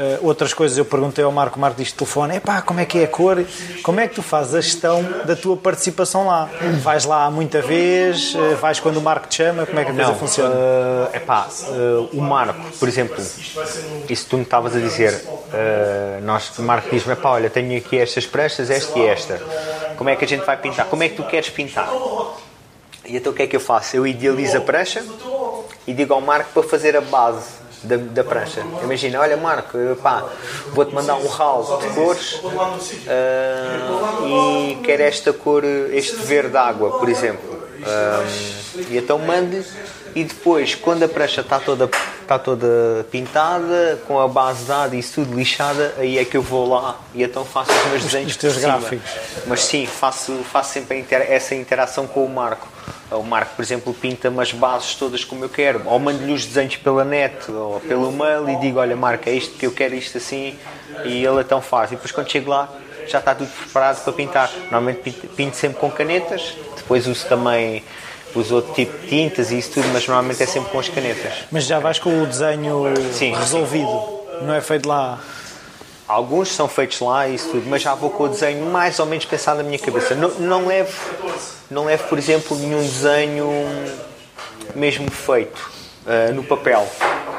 Uh, 0.00 0.26
outras 0.26 0.54
coisas 0.54 0.78
eu 0.78 0.84
perguntei 0.86 1.22
ao 1.22 1.30
Marco, 1.30 1.60
Marco 1.60 1.76
diz 1.76 1.92
telefone, 1.92 2.36
epá, 2.36 2.62
como 2.62 2.80
é 2.80 2.86
que 2.86 3.00
é 3.00 3.04
a 3.04 3.06
cor? 3.06 3.44
Como 3.82 4.00
é 4.00 4.08
que 4.08 4.14
tu 4.14 4.22
fazes 4.22 4.54
a 4.54 4.60
gestão 4.62 5.02
da 5.26 5.36
tua 5.36 5.58
participação 5.58 6.26
lá? 6.26 6.48
Vais 6.80 7.04
lá 7.04 7.30
muita 7.30 7.60
vez? 7.60 8.34
Uh, 8.34 8.56
vais 8.56 8.80
quando 8.80 8.96
o 8.96 9.02
Marco 9.02 9.28
te 9.28 9.34
chama? 9.34 9.66
Como 9.66 9.78
é 9.78 9.84
que 9.84 9.90
a 9.90 9.94
coisa 9.94 10.14
funciona? 10.14 10.54
Uh, 10.54 11.14
epá, 11.16 11.46
uh, 11.68 12.08
o 12.14 12.22
Marco, 12.22 12.58
por 12.78 12.88
exemplo, 12.88 13.22
isso 14.08 14.26
tu 14.26 14.38
me 14.38 14.42
estavas 14.42 14.74
a 14.74 14.78
dizer, 14.78 15.22
nós, 16.22 16.58
o 16.58 16.62
Marco 16.62 16.88
diz-me, 16.88 17.12
epá, 17.12 17.32
olha, 17.32 17.50
tenho 17.50 17.76
aqui 17.76 17.98
estas 17.98 18.24
pranchas, 18.24 18.70
esta 18.70 18.98
e 18.98 19.06
esta. 19.06 19.38
Como 19.98 20.08
é 20.08 20.16
que 20.16 20.24
a 20.24 20.28
gente 20.28 20.46
vai 20.46 20.56
pintar? 20.56 20.86
Como 20.86 21.02
é 21.02 21.10
que 21.10 21.16
tu 21.16 21.24
queres 21.24 21.50
pintar? 21.50 21.90
E 23.04 23.16
então 23.18 23.32
o 23.32 23.36
que 23.36 23.42
é 23.42 23.46
que 23.46 23.56
eu 23.56 23.60
faço? 23.60 23.96
Eu 23.96 24.06
idealizo 24.06 24.56
a 24.56 24.60
prancha 24.62 25.04
e 25.86 25.92
digo 25.92 26.14
ao 26.14 26.22
Marco 26.22 26.52
para 26.54 26.62
fazer 26.62 26.96
a 26.96 27.02
base 27.02 27.59
da, 27.82 27.96
da 27.96 28.24
prancha. 28.24 28.62
Imagina, 28.82 29.20
olha 29.20 29.36
Marco, 29.36 29.78
pá, 30.02 30.24
vou-te 30.68 30.94
mandar 30.94 31.16
um 31.16 31.26
ralo 31.26 31.78
de 31.78 31.88
cores 31.90 32.34
uh, 32.34 32.46
e 34.26 34.78
quero 34.82 35.02
esta 35.02 35.32
cor, 35.32 35.64
este 35.64 36.16
verde 36.16 36.56
água, 36.56 36.98
por 36.98 37.08
exemplo. 37.08 37.60
Uh, 37.80 38.84
e 38.90 38.98
então 38.98 39.18
mando 39.18 39.64
e 40.14 40.24
depois, 40.24 40.74
quando 40.74 41.04
a 41.04 41.08
prancha 41.08 41.40
está 41.40 41.58
toda, 41.60 41.88
está 42.20 42.38
toda 42.38 43.06
pintada, 43.10 44.00
com 44.06 44.18
a 44.18 44.26
base 44.26 44.64
dada 44.64 44.96
e 44.96 44.98
isso 44.98 45.14
tudo 45.14 45.36
lixada, 45.36 45.94
aí 45.98 46.18
é 46.18 46.24
que 46.24 46.36
eu 46.36 46.42
vou 46.42 46.68
lá 46.68 46.98
e 47.14 47.22
então 47.22 47.44
faço 47.44 47.70
os 47.70 47.86
meus 47.90 48.04
desenhos. 48.04 48.32
Os 48.32 48.36
teus 48.36 48.56
gráficos. 48.56 49.08
Mas 49.46 49.60
sim, 49.62 49.86
faço, 49.86 50.32
faço 50.50 50.72
sempre 50.72 51.06
essa 51.10 51.54
interação 51.54 52.06
com 52.06 52.24
o 52.24 52.28
Marco. 52.28 52.66
O 53.10 53.22
Marco, 53.22 53.56
por 53.56 53.62
exemplo, 53.62 53.92
pinta-me 53.92 54.40
as 54.40 54.52
bases 54.52 54.94
todas 54.94 55.24
como 55.24 55.44
eu 55.44 55.48
quero, 55.48 55.82
ou 55.86 55.98
mando-lhe 55.98 56.32
os 56.32 56.46
desenhos 56.46 56.76
pela 56.76 57.04
net 57.04 57.50
ou 57.50 57.80
pelo 57.80 58.12
mail 58.12 58.48
e 58.48 58.56
digo: 58.56 58.78
Olha, 58.78 58.94
Marco, 58.94 59.28
é 59.28 59.32
isto 59.32 59.56
que 59.58 59.66
eu 59.66 59.72
quero, 59.72 59.94
isto 59.94 60.18
assim, 60.18 60.56
e 61.04 61.24
ele 61.24 61.40
então 61.40 61.60
faz. 61.60 61.90
E 61.90 61.94
depois, 61.94 62.12
quando 62.12 62.30
chego 62.30 62.50
lá, 62.50 62.68
já 63.08 63.18
está 63.18 63.34
tudo 63.34 63.50
preparado 63.50 64.02
para 64.04 64.12
pintar. 64.12 64.50
Normalmente 64.62 65.00
pinto, 65.00 65.26
pinto 65.28 65.56
sempre 65.56 65.78
com 65.78 65.90
canetas, 65.90 66.54
depois 66.76 67.06
uso 67.06 67.26
também 67.26 67.82
uso 68.34 68.54
outro 68.54 68.72
tipo 68.74 68.96
de 68.98 69.08
tintas 69.08 69.50
e 69.50 69.58
isso 69.58 69.72
tudo, 69.72 69.88
mas 69.88 70.06
normalmente 70.06 70.42
é 70.42 70.46
sempre 70.46 70.70
com 70.70 70.78
as 70.78 70.88
canetas. 70.88 71.32
Mas 71.50 71.64
já 71.64 71.78
vais 71.78 71.98
com 71.98 72.22
o 72.22 72.26
desenho 72.26 72.94
sim, 73.12 73.34
resolvido, 73.34 73.88
sim. 73.88 74.46
não 74.46 74.54
é 74.54 74.60
feito 74.60 74.88
lá? 74.88 75.18
Alguns 76.10 76.48
são 76.48 76.66
feitos 76.66 76.98
lá 76.98 77.28
e 77.28 77.36
isso 77.36 77.50
tudo, 77.50 77.70
mas 77.70 77.82
já 77.82 77.94
vou 77.94 78.10
com 78.10 78.24
o 78.24 78.28
desenho 78.28 78.66
mais 78.66 78.98
ou 78.98 79.06
menos 79.06 79.24
pensado 79.24 79.58
na 79.58 79.62
minha 79.62 79.78
cabeça. 79.78 80.12
Não, 80.12 80.28
não 80.40 80.66
levo, 80.66 80.92
não 81.70 81.84
levo, 81.84 82.08
por 82.08 82.18
exemplo, 82.18 82.58
nenhum 82.58 82.82
desenho 82.82 83.48
mesmo 84.74 85.08
feito 85.08 85.70
uh, 86.04 86.34
no 86.34 86.42
papel. 86.42 86.84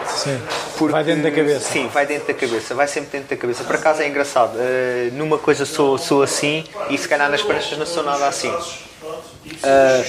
Sim. 0.07 0.41
Porque, 0.77 0.93
vai 0.93 1.03
dentro 1.03 1.23
da 1.23 1.31
cabeça. 1.31 1.69
Sim, 1.69 1.89
vai 1.89 2.05
dentro 2.05 2.27
da 2.27 2.33
cabeça, 2.33 2.73
vai 2.73 2.87
sempre 2.87 3.09
dentro 3.09 3.35
da 3.35 3.35
cabeça. 3.35 3.65
Por 3.65 3.75
acaso 3.75 4.03
é 4.03 4.07
engraçado. 4.07 4.55
Uh, 4.55 5.13
numa 5.15 5.37
coisa 5.37 5.65
sou, 5.65 5.97
sou 5.97 6.23
assim 6.23 6.63
e 6.89 6.97
se 6.97 7.09
calhar 7.09 7.29
nas 7.29 7.41
pranchas 7.41 7.77
não 7.77 7.85
sou 7.85 8.03
nada 8.03 8.25
assim. 8.25 8.47
Uh, 8.47 10.05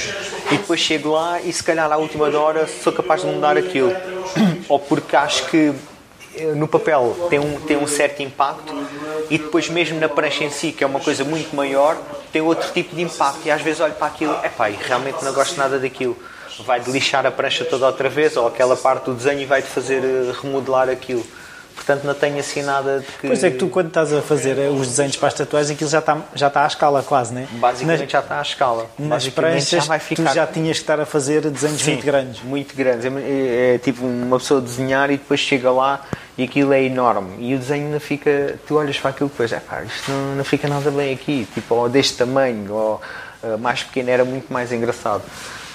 e 0.53 0.57
depois 0.57 0.79
chego 0.79 1.11
lá 1.11 1.41
e 1.41 1.53
se 1.53 1.65
calhar 1.65 1.91
à 1.91 1.97
última 1.97 2.29
hora 2.39 2.69
sou 2.69 2.93
capaz 2.93 3.23
de 3.23 3.27
mudar 3.27 3.57
aquilo. 3.57 3.93
Ou 4.69 4.79
porque 4.79 5.17
acho 5.17 5.47
que 5.47 5.75
no 6.57 6.67
papel 6.67 7.29
tem 7.29 7.39
um, 7.39 7.61
tem 7.61 7.77
um 7.77 7.87
certo 7.87 8.23
impacto 8.23 8.75
e 9.31 9.39
depois 9.39 9.69
mesmo 9.69 9.99
na 9.99 10.09
prancha 10.09 10.45
em 10.45 10.51
si, 10.51 10.73
que 10.73 10.83
é 10.83 10.87
uma 10.87 11.01
coisa 11.01 11.25
muito 11.25 11.55
maior, 11.55 11.97
tem 12.33 12.43
outro 12.43 12.71
tipo 12.73 12.95
de 12.95 13.03
impacto 13.03 13.41
e 13.47 13.51
às 13.51 13.61
vezes 13.63 13.81
olho 13.81 13.95
para 13.95 14.07
aquilo, 14.07 14.37
é 14.43 14.49
pá, 14.49 14.67
realmente 14.69 15.23
não 15.25 15.33
gosto 15.33 15.57
nada 15.57 15.79
daquilo. 15.79 16.17
Vai 16.67 16.81
de 16.81 16.91
lixar 16.91 17.25
a 17.25 17.31
prancha 17.31 17.65
toda 17.65 17.87
outra 17.87 18.09
vez 18.09 18.37
ou 18.37 18.47
aquela 18.47 18.77
parte 18.77 19.07
do 19.07 19.15
desenho 19.15 19.41
e 19.41 19.47
vai-te 19.47 19.69
fazer 19.69 20.05
eh, 20.05 20.33
remodelar 20.43 20.89
aquilo. 20.89 21.25
Portanto, 21.75 22.05
não 22.05 22.15
tenho 22.15 22.39
assim 22.39 22.63
nada 22.63 23.01
de 23.01 23.07
que. 23.07 23.27
Pois 23.27 23.43
é 23.43 23.51
que 23.51 23.57
tu, 23.57 23.69
quando 23.69 23.89
estás 23.89 24.13
a 24.13 24.23
fazer 24.23 24.59
eh, 24.59 24.69
os 24.69 24.89
desenhos 24.89 25.17
para 25.17 25.29
as 25.29 25.35
tatuagens, 25.35 25.71
aquilo 25.71 25.91
já 25.91 25.99
está, 25.99 26.19
já 26.35 26.47
está 26.49 26.65
à 26.65 26.67
escala, 26.67 27.03
quase, 27.03 27.33
né? 27.33 27.49
Basicamente 27.53 28.01
nas, 28.01 28.11
já 28.11 28.21
está 28.21 28.39
à 28.39 28.43
escala. 28.43 28.87
Nas 28.99 29.29
pranchas, 29.29 29.69
já 29.69 29.81
vai 29.81 29.99
ficar... 29.99 30.31
tu 30.31 30.35
já 30.35 30.47
tinhas 30.47 30.77
que 30.77 30.83
estar 30.83 31.01
a 31.01 31.07
fazer 31.07 31.43
desenhos 31.43 31.81
Sim, 31.81 31.93
muito 31.93 32.05
grandes. 32.05 32.43
Muito 32.43 32.77
grandes. 32.77 33.05
É, 33.05 33.09
é, 33.09 33.75
é, 33.75 33.79
tipo 33.79 34.05
uma 34.05 34.39
pessoa 34.39 34.61
desenhar 34.61 35.11
e 35.11 35.17
depois 35.17 35.41
chega 35.41 35.71
lá 35.71 36.01
e 36.37 36.45
aquilo 36.45 36.73
é 36.73 36.83
enorme. 36.83 37.37
E 37.39 37.55
o 37.55 37.59
desenho 37.59 37.91
não 37.91 38.01
fica. 38.01 38.59
Tu 38.67 38.75
olhas 38.77 38.99
para 38.99 39.11
aquilo 39.11 39.29
e 39.29 39.31
depois, 39.31 39.53
é 39.53 39.61
pá, 39.61 39.83
isto 39.83 40.11
não, 40.11 40.37
não 40.37 40.45
fica 40.45 40.69
nada 40.69 40.91
bem 40.91 41.13
aqui. 41.13 41.49
Tipo, 41.55 41.75
ou 41.75 41.89
deste 41.89 42.17
tamanho, 42.17 42.73
ou 42.73 43.01
uh, 43.43 43.59
mais 43.59 43.83
pequeno, 43.83 44.11
era 44.11 44.25
muito 44.25 44.53
mais 44.53 44.73
engraçado. 44.73 45.23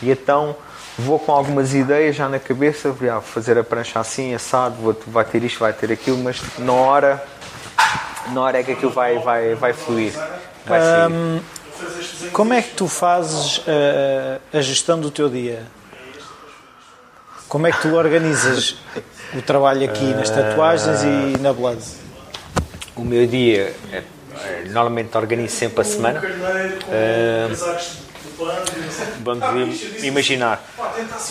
E 0.02 0.12
então 0.12 0.56
vou 0.98 1.20
com 1.20 1.32
algumas 1.32 1.74
ideias 1.74 2.16
já 2.16 2.28
na 2.28 2.40
cabeça, 2.40 2.92
vou 2.92 3.22
fazer 3.22 3.58
a 3.58 3.64
prancha 3.64 4.00
assim, 4.00 4.34
assado, 4.34 4.76
vou, 4.76 4.98
vai 5.08 5.26
ter 5.26 5.44
isto, 5.44 5.60
vai 5.60 5.74
ter 5.74 5.92
aquilo, 5.92 6.18
mas 6.18 6.42
na 6.58 6.74
hora, 6.74 7.24
na 8.32 8.42
hora 8.42 8.60
é 8.60 8.64
que 8.64 8.72
aquilo 8.72 8.92
vai, 8.92 9.20
vai, 9.20 9.56
vai 9.56 9.74
fluir. 9.74 10.14
Vai 10.66 10.80
como 12.32 12.54
é 12.54 12.62
que 12.62 12.74
tu 12.74 12.88
fazes 12.88 13.60
uh, 13.60 14.42
a 14.52 14.62
gestão 14.62 15.00
do 15.00 15.12
teu 15.12 15.30
dia? 15.30 15.64
Como 17.48 17.68
é 17.68 17.72
que 17.72 17.82
tu 17.82 17.94
organizas 17.96 18.76
o 19.34 19.42
trabalho 19.42 19.90
aqui 19.90 20.06
nas 20.14 20.30
tatuagens 20.30 21.04
e 21.04 21.38
na 21.40 21.54
Blood? 21.54 21.82
O 22.96 23.02
meu 23.02 23.26
dia, 23.28 23.74
é, 23.92 24.04
é, 24.44 24.64
normalmente 24.66 25.16
organizo 25.16 25.56
sempre 25.56 25.82
a 25.82 25.84
semana. 25.84 26.20
Uh, 26.20 28.07
vamos 29.20 30.04
imaginar, 30.04 30.64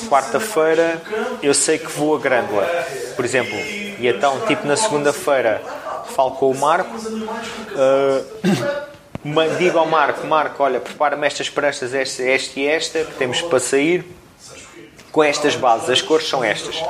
quarta-feira 0.09 1.01
eu 1.43 1.55
sei 1.55 1.79
que 1.79 1.91
vou 1.91 2.17
a 2.17 2.19
Grândola, 2.19 2.67
por 3.15 3.25
exemplo, 3.25 3.55
e 3.55 4.07
então, 4.07 4.41
tipo, 4.47 4.67
na 4.67 4.77
segunda-feira 4.77 5.63
falo 6.15 6.33
com 6.33 6.51
o 6.51 6.59
Marco. 6.59 6.91
Uh, 9.27 9.59
digo 9.59 9.79
ao 9.79 9.87
Marco, 9.87 10.27
Marco, 10.27 10.63
olha, 10.63 10.79
prepara-me 10.79 11.27
estas 11.27 11.51
pranchas, 11.51 11.93
esta, 11.93 12.23
esta 12.23 12.61
e 12.61 12.67
esta, 12.67 13.05
que 13.05 13.15
temos 13.15 13.43
para 13.43 13.59
sair 13.59 14.07
com 15.11 15.25
estas 15.25 15.57
bases. 15.57 15.91
As 15.91 16.01
cores 16.01 16.29
são 16.29 16.45
estas. 16.45 16.77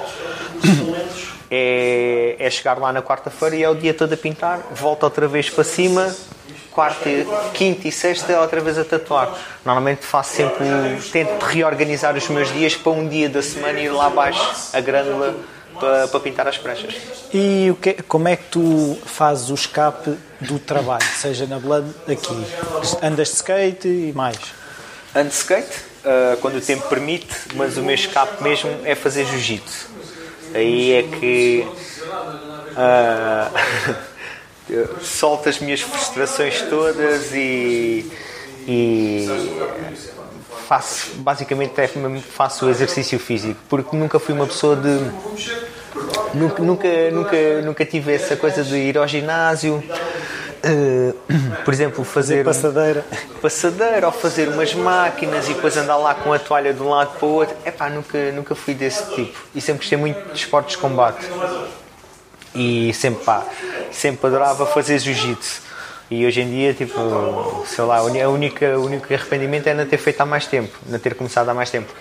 É, 1.48 2.34
é 2.40 2.50
chegar 2.50 2.76
lá 2.76 2.92
na 2.92 3.00
quarta-feira 3.00 3.54
e 3.54 3.62
é 3.62 3.70
o 3.70 3.74
dia 3.76 3.94
todo 3.94 4.12
a 4.12 4.16
pintar, 4.16 4.58
volta 4.72 5.06
outra 5.06 5.28
vez 5.28 5.48
para 5.48 5.62
cima, 5.62 6.12
quarta, 6.76 7.08
quinta 7.54 7.88
e 7.88 7.90
sexta 7.90 8.38
outra 8.38 8.60
vez 8.60 8.76
a 8.76 8.84
tatuar. 8.84 9.34
Normalmente 9.64 10.04
faço 10.04 10.36
sempre, 10.36 10.66
tento 11.10 11.42
reorganizar 11.42 12.14
os 12.14 12.28
meus 12.28 12.52
dias 12.52 12.76
para 12.76 12.92
um 12.92 13.08
dia 13.08 13.30
da 13.30 13.40
semana 13.40 13.80
ir 13.80 13.88
lá 13.88 14.08
abaixo 14.08 14.68
a 14.74 14.80
grânula 14.82 15.34
para, 15.80 16.06
para 16.06 16.20
pintar 16.20 16.46
as 16.46 16.58
pranchas. 16.58 16.94
E 17.32 17.74
que, 17.80 17.94
como 18.02 18.28
é 18.28 18.36
que 18.36 18.44
tu 18.50 18.98
fazes 19.06 19.48
o 19.48 19.54
escape 19.54 20.18
do 20.38 20.58
trabalho, 20.58 21.06
seja 21.16 21.46
na 21.46 21.58
Blood 21.58 21.88
aqui? 22.06 22.46
Andas 23.02 23.28
de 23.28 23.34
skate 23.36 23.88
e 23.88 24.12
mais? 24.14 24.36
Ando 25.14 25.30
de 25.30 25.34
skate, 25.34 25.78
uh, 26.04 26.36
quando 26.42 26.56
o 26.56 26.60
tempo 26.60 26.86
permite, 26.88 27.34
mas 27.54 27.78
o 27.78 27.82
meu 27.82 27.94
escape 27.94 28.42
mesmo 28.42 28.70
é 28.84 28.94
fazer 28.94 29.24
jiu-jitsu. 29.24 29.88
Aí 30.54 30.92
é 30.92 31.02
que 31.04 31.66
uh, 32.76 34.06
solto 35.00 35.48
as 35.48 35.58
minhas 35.58 35.80
frustrações 35.80 36.62
todas 36.62 37.32
e, 37.32 38.10
e 38.66 39.26
faço, 40.66 41.14
basicamente 41.16 41.80
é 41.80 41.88
faço 42.20 42.66
o 42.66 42.70
exercício 42.70 43.18
físico, 43.18 43.58
porque 43.68 43.96
nunca 43.96 44.18
fui 44.18 44.34
uma 44.34 44.46
pessoa 44.46 44.74
de. 44.74 44.98
Nunca, 46.34 46.62
nunca, 46.62 47.10
nunca, 47.10 47.62
nunca 47.62 47.84
tive 47.86 48.12
essa 48.12 48.36
coisa 48.36 48.62
de 48.62 48.76
ir 48.76 48.98
ao 48.98 49.06
ginásio. 49.06 49.82
Uh, 50.66 51.14
por 51.64 51.72
exemplo, 51.72 52.04
fazer, 52.04 52.44
fazer 52.44 52.44
passadeira. 52.44 53.04
passadeira 53.40 54.06
ou 54.06 54.12
fazer 54.12 54.48
umas 54.48 54.74
máquinas 54.74 55.48
e 55.48 55.54
depois 55.54 55.76
andar 55.76 55.96
lá 55.96 56.14
com 56.14 56.32
a 56.32 56.38
toalha 56.38 56.74
de 56.74 56.82
um 56.82 56.88
lado 56.88 57.16
para 57.16 57.26
o 57.26 57.30
outro. 57.30 57.56
Epá, 57.64 57.88
nunca, 57.88 58.32
nunca 58.32 58.54
fui 58.54 58.74
desse 58.74 59.14
tipo. 59.14 59.38
E 59.54 59.60
sempre 59.60 59.80
gostei 59.82 59.96
muito 59.96 60.32
de 60.32 60.38
esportes 60.38 60.74
de 60.74 60.82
combate. 60.82 61.24
E 62.56 62.92
sempre, 62.94 63.22
pá, 63.22 63.44
sempre 63.92 64.26
adorava 64.26 64.64
fazer 64.66 64.98
jiu-jitsu. 64.98 65.60
E 66.10 66.24
hoje 66.24 66.40
em 66.40 66.48
dia, 66.48 66.72
tipo, 66.72 67.64
sei 67.66 67.84
lá, 67.84 67.98
a 67.98 68.28
única, 68.28 68.78
o 68.78 68.86
único 68.86 69.12
arrependimento 69.12 69.66
é 69.66 69.74
não 69.74 69.84
ter 69.84 69.98
feito 69.98 70.20
há 70.20 70.26
mais 70.26 70.46
tempo, 70.46 70.74
não 70.86 70.98
ter 70.98 71.14
começado 71.14 71.48
há 71.48 71.54
mais 71.54 71.68
tempo. 71.68 71.92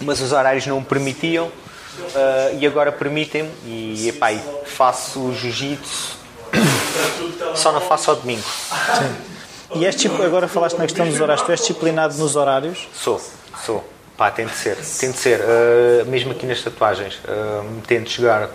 Mas 0.00 0.20
os 0.20 0.32
horários 0.32 0.66
não 0.66 0.78
o 0.78 0.84
permitiam 0.84 1.46
uh, 1.46 2.58
e 2.58 2.66
agora 2.66 2.90
permitem-me 2.90 3.50
e, 3.66 4.08
epá, 4.08 4.28
faço 4.64 5.20
o 5.20 5.34
jiu-jitsu, 5.34 6.16
só 7.54 7.72
não 7.72 7.80
faço 7.80 8.10
ao 8.10 8.16
domingo. 8.16 8.42
Sim. 8.42 9.32
E 9.74 9.84
és 9.84 9.94
tipo, 9.94 10.22
agora 10.22 10.46
falaste 10.48 10.76
na 10.76 10.84
questão 10.84 11.06
dos 11.06 11.20
horários, 11.20 11.44
tu 11.44 11.50
és 11.50 11.60
disciplinado 11.60 12.16
nos 12.16 12.36
horários? 12.36 12.88
Sou, 12.94 13.20
sou. 13.64 13.84
Pá, 14.16 14.30
tem 14.30 14.46
de 14.46 14.54
ser, 14.54 14.76
tem 14.76 15.10
de 15.10 15.16
ser. 15.16 15.40
Uh, 15.40 16.06
mesmo 16.06 16.32
aqui 16.32 16.46
nas 16.46 16.62
tatuagens, 16.62 17.14
uh, 17.24 17.80
tento 17.86 18.10
chegar 18.10 18.48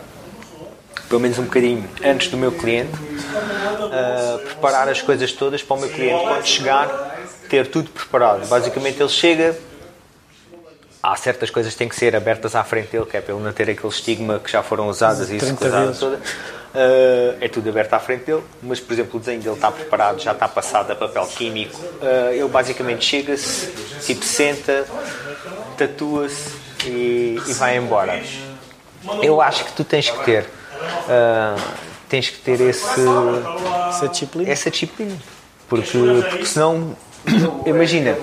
pelo 1.10 1.22
menos 1.22 1.40
um 1.40 1.44
bocadinho 1.44 1.88
antes 2.04 2.28
do 2.28 2.38
meu 2.38 2.52
cliente, 2.52 2.94
uh, 2.96 4.40
preparar 4.40 4.90
as 4.90 5.02
coisas 5.02 5.32
todas 5.32 5.64
para 5.64 5.78
o 5.78 5.80
meu 5.80 5.90
cliente 5.90 6.24
quando 6.24 6.46
chegar 6.46 7.18
ter 7.50 7.68
tudo 7.68 7.90
preparado. 7.90 8.48
Basicamente 8.48 9.02
ele 9.02 9.10
chega, 9.10 9.58
há 11.02 11.16
certas 11.16 11.50
coisas 11.50 11.74
que 11.74 11.80
têm 11.80 11.90
que 11.90 11.96
ser 11.96 12.16
abertas 12.16 12.56
à 12.56 12.64
frente 12.64 12.92
dele, 12.92 13.06
que 13.06 13.18
é 13.18 13.22
para 13.22 13.34
ele 13.34 13.44
não 13.44 13.54
ter 13.54 13.70
aquele 13.70 13.88
estigma 13.88 14.40
que 14.40 14.52
já 14.52 14.62
foram 14.62 14.88
usadas 14.88 15.30
e 15.30 15.38
isso 15.38 15.56
toda. 15.56 16.20
Uh, 16.68 17.38
é 17.40 17.48
tudo 17.48 17.70
aberto 17.70 17.94
à 17.94 18.00
frente 18.00 18.26
dele, 18.26 18.44
mas 18.62 18.80
por 18.80 18.94
exemplo 18.94 19.16
o 19.16 19.20
desenho 19.20 19.42
dele 19.42 19.56
está 19.56 19.72
preparado, 19.72 20.20
já 20.20 20.34
está 20.34 20.48
passado 20.48 20.92
a 20.92 20.96
papel 20.96 21.26
químico. 21.26 21.80
Uh, 21.80 22.34
ele 22.34 22.48
basicamente 22.50 23.04
chega-se, 23.04 23.68
tipo 24.02 24.24
senta, 24.24 24.86
tatua-se 25.78 26.52
e, 26.86 27.42
e 27.48 27.54
vai 27.54 27.78
embora. 27.78 28.22
Eu 29.24 29.42
acho 29.42 29.64
que 29.64 29.72
tu 29.72 29.84
tens 29.84 30.10
que 30.10 30.24
ter 30.26 30.46
uh, 31.08 31.62
tens 32.10 32.30
que 32.30 32.40
ter 32.40 32.60
esse, 32.62 33.02
essa 33.90 34.08
disciplina. 34.08 34.52
Essa 34.52 34.72
disciplina. 34.72 35.18
Porque, 35.68 35.98
porque 36.30 36.46
senão, 36.46 36.96
imagina, 37.66 38.18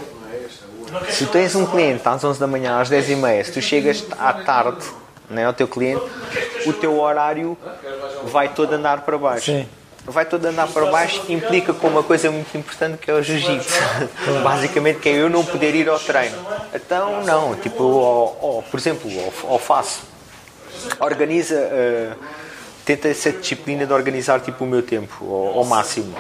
se 1.10 1.26
tu 1.26 1.32
tens 1.32 1.54
um 1.54 1.66
cliente 1.66 2.02
às 2.06 2.22
11 2.22 2.40
da 2.40 2.46
manhã, 2.46 2.80
às 2.80 2.88
10 2.88 3.10
e 3.10 3.16
meia, 3.16 3.44
se 3.44 3.52
tu 3.52 3.60
chegas 3.60 4.04
à 4.18 4.32
tarde 4.32 4.84
né, 5.28 5.44
ao 5.44 5.52
teu 5.52 5.68
cliente, 5.68 6.02
o 6.66 6.72
teu 6.72 6.98
horário 6.98 7.56
vai 8.24 8.48
todo 8.48 8.72
andar 8.72 9.02
para 9.02 9.18
baixo. 9.18 9.46
Sim. 9.46 9.68
Vai 10.06 10.26
todo 10.26 10.44
andar 10.44 10.68
para 10.68 10.84
baixo 10.86 11.22
implica 11.30 11.72
com 11.72 11.88
uma 11.88 12.02
coisa 12.02 12.30
muito 12.30 12.54
importante 12.58 12.98
que 12.98 13.10
é 13.10 13.14
o 13.14 13.22
jiu-jitsu. 13.22 13.80
Basicamente 14.44 15.00
que 15.00 15.08
é 15.08 15.12
eu 15.12 15.30
não 15.30 15.42
poder 15.42 15.74
ir 15.74 15.88
ao 15.88 15.98
treino. 15.98 16.36
Então, 16.74 17.24
não, 17.24 17.56
tipo, 17.56 17.82
ou, 17.82 18.38
ou 18.40 18.62
por 18.62 18.78
exemplo, 18.78 19.10
ou, 19.10 19.32
ou 19.44 19.58
faço. 19.58 20.02
Organiza. 21.00 21.54
Uh, 21.54 22.43
tenta 22.84 23.08
essa 23.08 23.32
disciplina 23.32 23.86
de 23.86 23.92
organizar 23.92 24.40
tipo 24.40 24.64
o 24.64 24.66
meu 24.66 24.82
tempo 24.82 25.24
ao, 25.24 25.58
ao 25.58 25.64
máximo. 25.64 26.14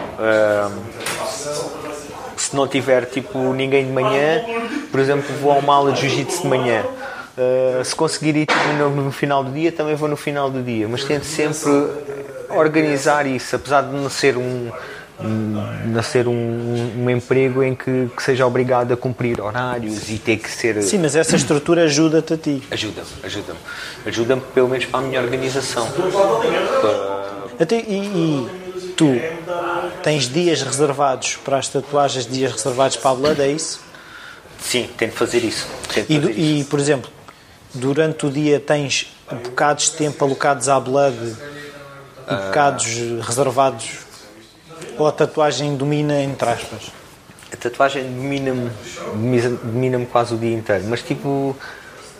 se 2.36 2.54
não 2.54 2.66
tiver 2.66 3.06
tipo 3.06 3.38
ninguém 3.52 3.86
de 3.86 3.92
manhã, 3.92 4.44
por 4.90 5.00
exemplo, 5.00 5.24
vou 5.40 5.52
a 5.52 5.56
uma 5.56 5.74
aula 5.74 5.92
de 5.92 6.00
jiu-jitsu 6.00 6.42
de 6.42 6.48
manhã. 6.48 6.84
Uh, 7.36 7.84
se 7.84 7.96
conseguir 7.96 8.36
ir 8.36 8.46
tipo, 8.46 8.68
no, 8.78 8.90
no, 8.90 9.10
final 9.10 9.42
do 9.42 9.50
dia, 9.50 9.72
também 9.72 9.96
vou 9.96 10.08
no 10.08 10.16
final 10.16 10.48
do 10.48 10.62
dia, 10.62 10.86
mas 10.86 11.02
tento 11.02 11.24
sempre 11.24 11.68
organizar 12.48 13.26
isso, 13.26 13.56
apesar 13.56 13.82
de 13.82 13.92
não 13.92 14.08
ser 14.08 14.36
um, 14.36 14.70
não 15.22 16.02
ser 16.02 16.26
um, 16.26 17.04
um 17.04 17.10
emprego 17.10 17.62
em 17.62 17.74
que, 17.74 18.08
que, 18.16 18.22
seja 18.22 18.46
obrigado 18.46 18.92
a 18.92 18.96
cumprir 18.96 19.40
horários 19.40 20.10
e 20.10 20.18
ter 20.18 20.38
que 20.38 20.50
ser. 20.50 20.82
Sim, 20.82 20.98
mas 20.98 21.14
essa 21.14 21.36
estrutura 21.36 21.84
ajuda-te 21.84 22.34
a 22.34 22.36
ti. 22.36 22.62
Ajuda-me, 22.70 23.08
ajuda-me. 23.22 23.58
Ajuda-me 24.06 24.42
pelo 24.52 24.68
menos 24.68 24.86
para 24.86 24.98
a 24.98 25.02
minha 25.02 25.20
organização. 25.20 25.86
Até, 27.58 27.76
e, 27.76 28.02
e, 28.04 28.92
tu 28.96 29.14
tens 30.02 30.28
dias 30.28 30.62
reservados 30.62 31.36
para 31.36 31.58
as 31.58 31.68
tatuagens, 31.68 32.26
dias 32.26 32.52
reservados 32.52 32.96
para 32.96 33.12
a 33.12 33.14
Blood, 33.14 33.40
é 33.40 33.48
isso? 33.48 33.80
Sim, 34.58 34.88
tento 34.96 35.12
fazer 35.12 35.44
isso. 35.44 35.68
Tento 35.92 36.10
e, 36.10 36.20
fazer 36.20 36.32
e 36.32 36.60
isso. 36.60 36.68
por 36.68 36.80
exemplo, 36.80 37.10
durante 37.72 38.26
o 38.26 38.30
dia 38.30 38.58
tens 38.58 39.14
bocados 39.44 39.90
de 39.90 39.92
tempo 39.92 40.24
alocados 40.24 40.68
à 40.68 40.80
Blood 40.80 41.16
e 41.16 42.34
bocados 42.46 42.86
uh... 42.96 43.20
reservados 43.20 44.03
ou 44.98 45.06
a 45.06 45.12
tatuagem 45.12 45.76
domina, 45.76 46.20
entre 46.20 46.48
aspas? 46.48 46.92
A 47.52 47.56
tatuagem 47.56 48.02
domina-me 48.04 48.70
domina 49.62 50.04
quase 50.06 50.34
o 50.34 50.38
dia 50.38 50.56
inteiro, 50.56 50.84
mas 50.88 51.02
tipo, 51.02 51.56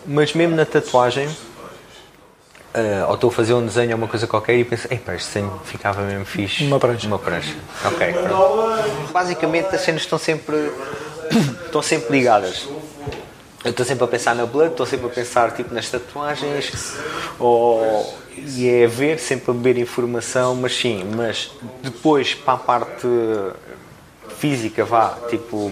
mas 0.05 0.33
mesmo 0.33 0.55
na 0.55 0.65
tatuagem, 0.65 1.27
uh, 1.27 3.07
ou 3.07 3.15
estou 3.15 3.29
a 3.29 3.33
fazer 3.33 3.53
um 3.53 3.65
desenho 3.65 3.91
ou 3.91 3.97
uma 3.97 4.07
coisa 4.07 4.27
qualquer 4.27 4.55
e 4.55 4.63
penso, 4.63 4.87
ei 4.89 4.97
pá, 4.97 5.15
este 5.15 5.27
desenho 5.27 5.59
ficava 5.65 6.01
mesmo 6.01 6.25
fixe. 6.25 6.65
Uma 6.65 6.79
prancha. 6.79 7.07
Uma 7.07 7.19
prancha. 7.19 7.55
Ok, 7.85 8.13
pronto. 8.13 9.11
Basicamente 9.11 9.75
as 9.75 9.81
cenas 9.81 10.01
estão 10.01 10.19
sempre, 10.19 10.71
estão 11.65 11.81
sempre 11.81 12.17
ligadas. 12.17 12.67
Eu 13.63 13.71
estou 13.71 13.85
sempre 13.85 14.03
a 14.03 14.07
pensar 14.07 14.35
na 14.35 14.45
blood, 14.45 14.71
estou 14.71 14.85
sempre 14.85 15.07
a 15.07 15.09
pensar 15.09 15.51
tipo 15.51 15.73
nas 15.73 15.89
tatuagens, 15.89 16.97
ou 17.39 18.15
e 18.37 18.69
é 18.69 18.87
ver, 18.87 19.19
sempre 19.19 19.51
a 19.51 19.53
beber 19.53 19.77
informação, 19.77 20.55
mas 20.55 20.75
sim, 20.75 21.03
mas 21.15 21.51
depois 21.81 22.33
para 22.33 22.53
a 22.53 22.57
parte 22.57 23.07
física, 24.37 24.83
vá, 24.83 25.17
tipo, 25.29 25.71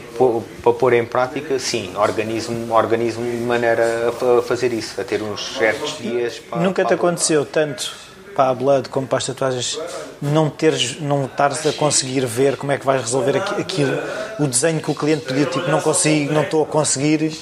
para 0.63 0.73
pôr 0.73 0.93
em 0.93 1.05
prática, 1.05 1.59
sim, 1.59 1.93
organizo-me 1.95 2.71
organizo 2.71 3.21
de 3.21 3.37
maneira 3.37 4.09
a 4.09 4.41
fazer 4.41 4.73
isso, 4.73 4.99
a 4.99 5.03
ter 5.03 5.21
uns 5.21 5.57
certos 5.57 5.97
dias. 5.97 6.39
Para, 6.39 6.59
Nunca 6.61 6.85
te 6.85 6.93
aconteceu 6.93 7.45
tanto 7.45 7.91
para 8.35 8.49
a 8.49 8.53
Blood 8.53 8.89
como 8.89 9.05
para 9.05 9.19
as 9.19 9.25
tatuagens 9.25 9.79
não 10.21 10.49
teres, 10.49 10.99
não 10.99 11.25
estares 11.25 11.65
a 11.67 11.73
conseguir 11.73 12.25
ver 12.25 12.57
como 12.57 12.71
é 12.71 12.77
que 12.77 12.85
vais 12.85 13.01
resolver 13.01 13.37
aquilo, 13.37 13.97
o 14.39 14.47
desenho 14.47 14.79
que 14.79 14.89
o 14.89 14.95
cliente 14.95 15.25
pediu, 15.25 15.45
tipo, 15.45 15.69
não 15.69 15.81
consigo, 15.81 16.33
não 16.33 16.43
estou 16.43 16.63
a 16.63 16.65
conseguir, 16.65 17.37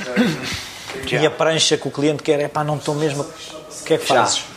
e 1.10 1.26
a 1.26 1.32
prancha 1.32 1.78
que 1.78 1.88
o 1.88 1.92
cliente 1.92 2.24
quer, 2.24 2.40
é 2.40 2.48
pá, 2.48 2.64
não 2.64 2.78
estou 2.78 2.96
mesmo, 2.96 3.24
o 3.24 3.84
que 3.86 3.94
é 3.94 3.98
que 3.98 4.06
fazes? 4.06 4.38
Já. 4.38 4.51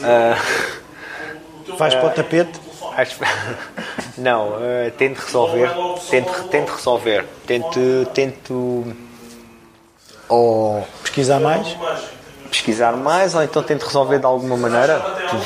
Uh, 0.00 1.76
Vais 1.76 1.94
uh, 1.94 1.98
para 1.98 2.06
o 2.06 2.10
tapete? 2.10 2.60
Acho, 2.96 3.16
não, 4.18 4.48
uh, 4.48 4.90
tento 4.96 5.18
resolver. 5.18 5.70
Tento, 6.10 6.44
tento 6.48 6.70
resolver. 6.70 7.24
Tento. 7.46 8.06
tento 8.12 8.84
ou 10.28 10.86
pesquisar 11.02 11.40
mais? 11.40 11.76
Pesquisar 12.50 12.96
mais, 12.96 13.34
ou 13.34 13.42
então 13.42 13.62
tento 13.62 13.84
resolver 13.84 14.18
de 14.18 14.26
alguma 14.26 14.56
maneira, 14.56 14.98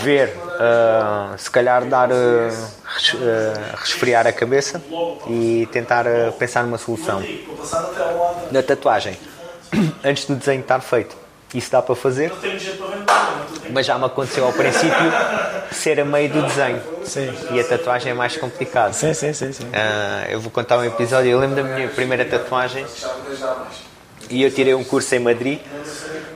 ver 0.03 0.45
Uh, 0.55 1.37
se 1.37 1.51
calhar 1.51 1.85
dar 1.85 2.13
uh, 2.13 2.15
res, 2.85 3.15
uh, 3.15 3.77
resfriar 3.77 4.25
a 4.25 4.33
cabeça 4.33 4.81
e 5.27 5.69
tentar 5.73 6.05
pensar 6.39 6.63
numa 6.63 6.79
solução. 6.79 7.23
Na 8.53 8.63
tatuagem, 8.63 9.19
antes 10.05 10.27
do 10.27 10.37
desenho 10.37 10.61
estar 10.61 10.81
feito, 10.81 11.17
isso 11.55 11.71
dá 11.71 11.81
para 11.81 11.95
fazer, 11.95 12.33
mas 13.71 13.87
já 13.87 13.97
me 13.99 14.05
aconteceu 14.05 14.45
ao 14.45 14.53
princípio 14.53 15.13
ser 15.71 16.01
a 16.01 16.05
meio 16.05 16.29
do 16.29 16.43
desenho 16.43 16.83
sim. 17.05 17.33
e 17.53 17.61
a 17.61 17.65
tatuagem 17.65 18.13
é 18.13 18.15
mais 18.15 18.37
complicada. 18.37 18.93
Sim, 18.93 19.15
sim, 19.15 19.33
sim, 19.33 19.53
sim. 19.53 19.65
eu 20.29 20.41
vou 20.41 20.51
contar 20.51 20.79
um 20.79 20.85
episódio. 20.85 21.31
Eu 21.31 21.39
lembro 21.39 21.57
da 21.57 21.63
minha 21.63 21.89
primeira 21.89 22.25
tatuagem 22.25 22.85
e 24.31 24.43
eu 24.43 24.51
tirei 24.51 24.75
um 24.75 24.85
curso 24.85 25.15
em 25.15 25.19
Madrid 25.19 25.61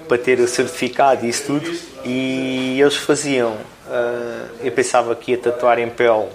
para 0.09 0.19
ter 0.19 0.41
o 0.41 0.49
certificado 0.49 1.25
e 1.25 1.29
isso 1.29 1.45
tudo 1.45 1.71
e 2.05 2.81
eles 2.81 2.97
faziam 2.97 3.53
uh, 3.53 4.49
eu 4.63 4.73
pensava 4.73 5.15
que 5.15 5.33
ia 5.33 5.39
tatuar 5.39 5.79
em 5.79 5.89
pele 5.89 6.29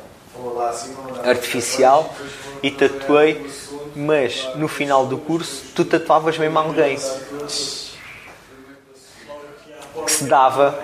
artificial 1.24 2.14
e 2.62 2.72
tatuei 2.72 3.46
mas 3.96 4.48
no 4.56 4.68
final 4.68 5.06
do 5.06 5.18
curso 5.18 5.64
tu 5.76 5.86
tatuavas 5.86 6.38
mesmo 6.38 6.58
alguém 6.58 6.98
que 6.98 7.83
se 10.24 10.30
dava 10.30 10.80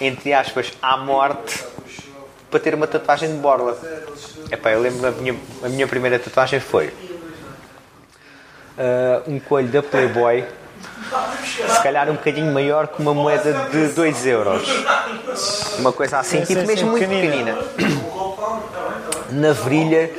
entre 0.00 0.32
aspas 0.32 0.72
à 0.82 0.96
morte 0.96 1.64
para 2.50 2.60
ter 2.60 2.74
uma 2.74 2.86
tatuagem 2.86 3.30
de 3.30 3.38
borla 3.38 3.76
Epá, 4.50 4.70
eu 4.70 4.80
lembro 4.80 5.06
a 5.06 5.10
minha, 5.12 5.34
a 5.62 5.68
minha 5.68 5.86
primeira 5.86 6.18
tatuagem 6.18 6.60
foi 6.60 6.88
uh, 6.88 6.92
um 9.26 9.40
coelho 9.40 9.68
da 9.68 9.82
Playboy 9.82 10.44
se 11.68 11.82
calhar 11.82 12.08
um 12.10 12.14
bocadinho 12.14 12.52
maior 12.52 12.88
que 12.88 13.00
uma 13.00 13.14
moeda 13.14 13.68
de 13.70 13.88
2 13.88 14.26
euros. 14.26 14.62
Uma 15.78 15.92
coisa 15.92 16.18
assim, 16.18 16.38
sim, 16.38 16.54
tipo 16.54 16.60
sim, 16.60 16.66
mesmo 16.66 16.90
muito 16.90 17.08
pequenina. 17.08 17.58
Na 19.30 19.52
virilha 19.52 20.10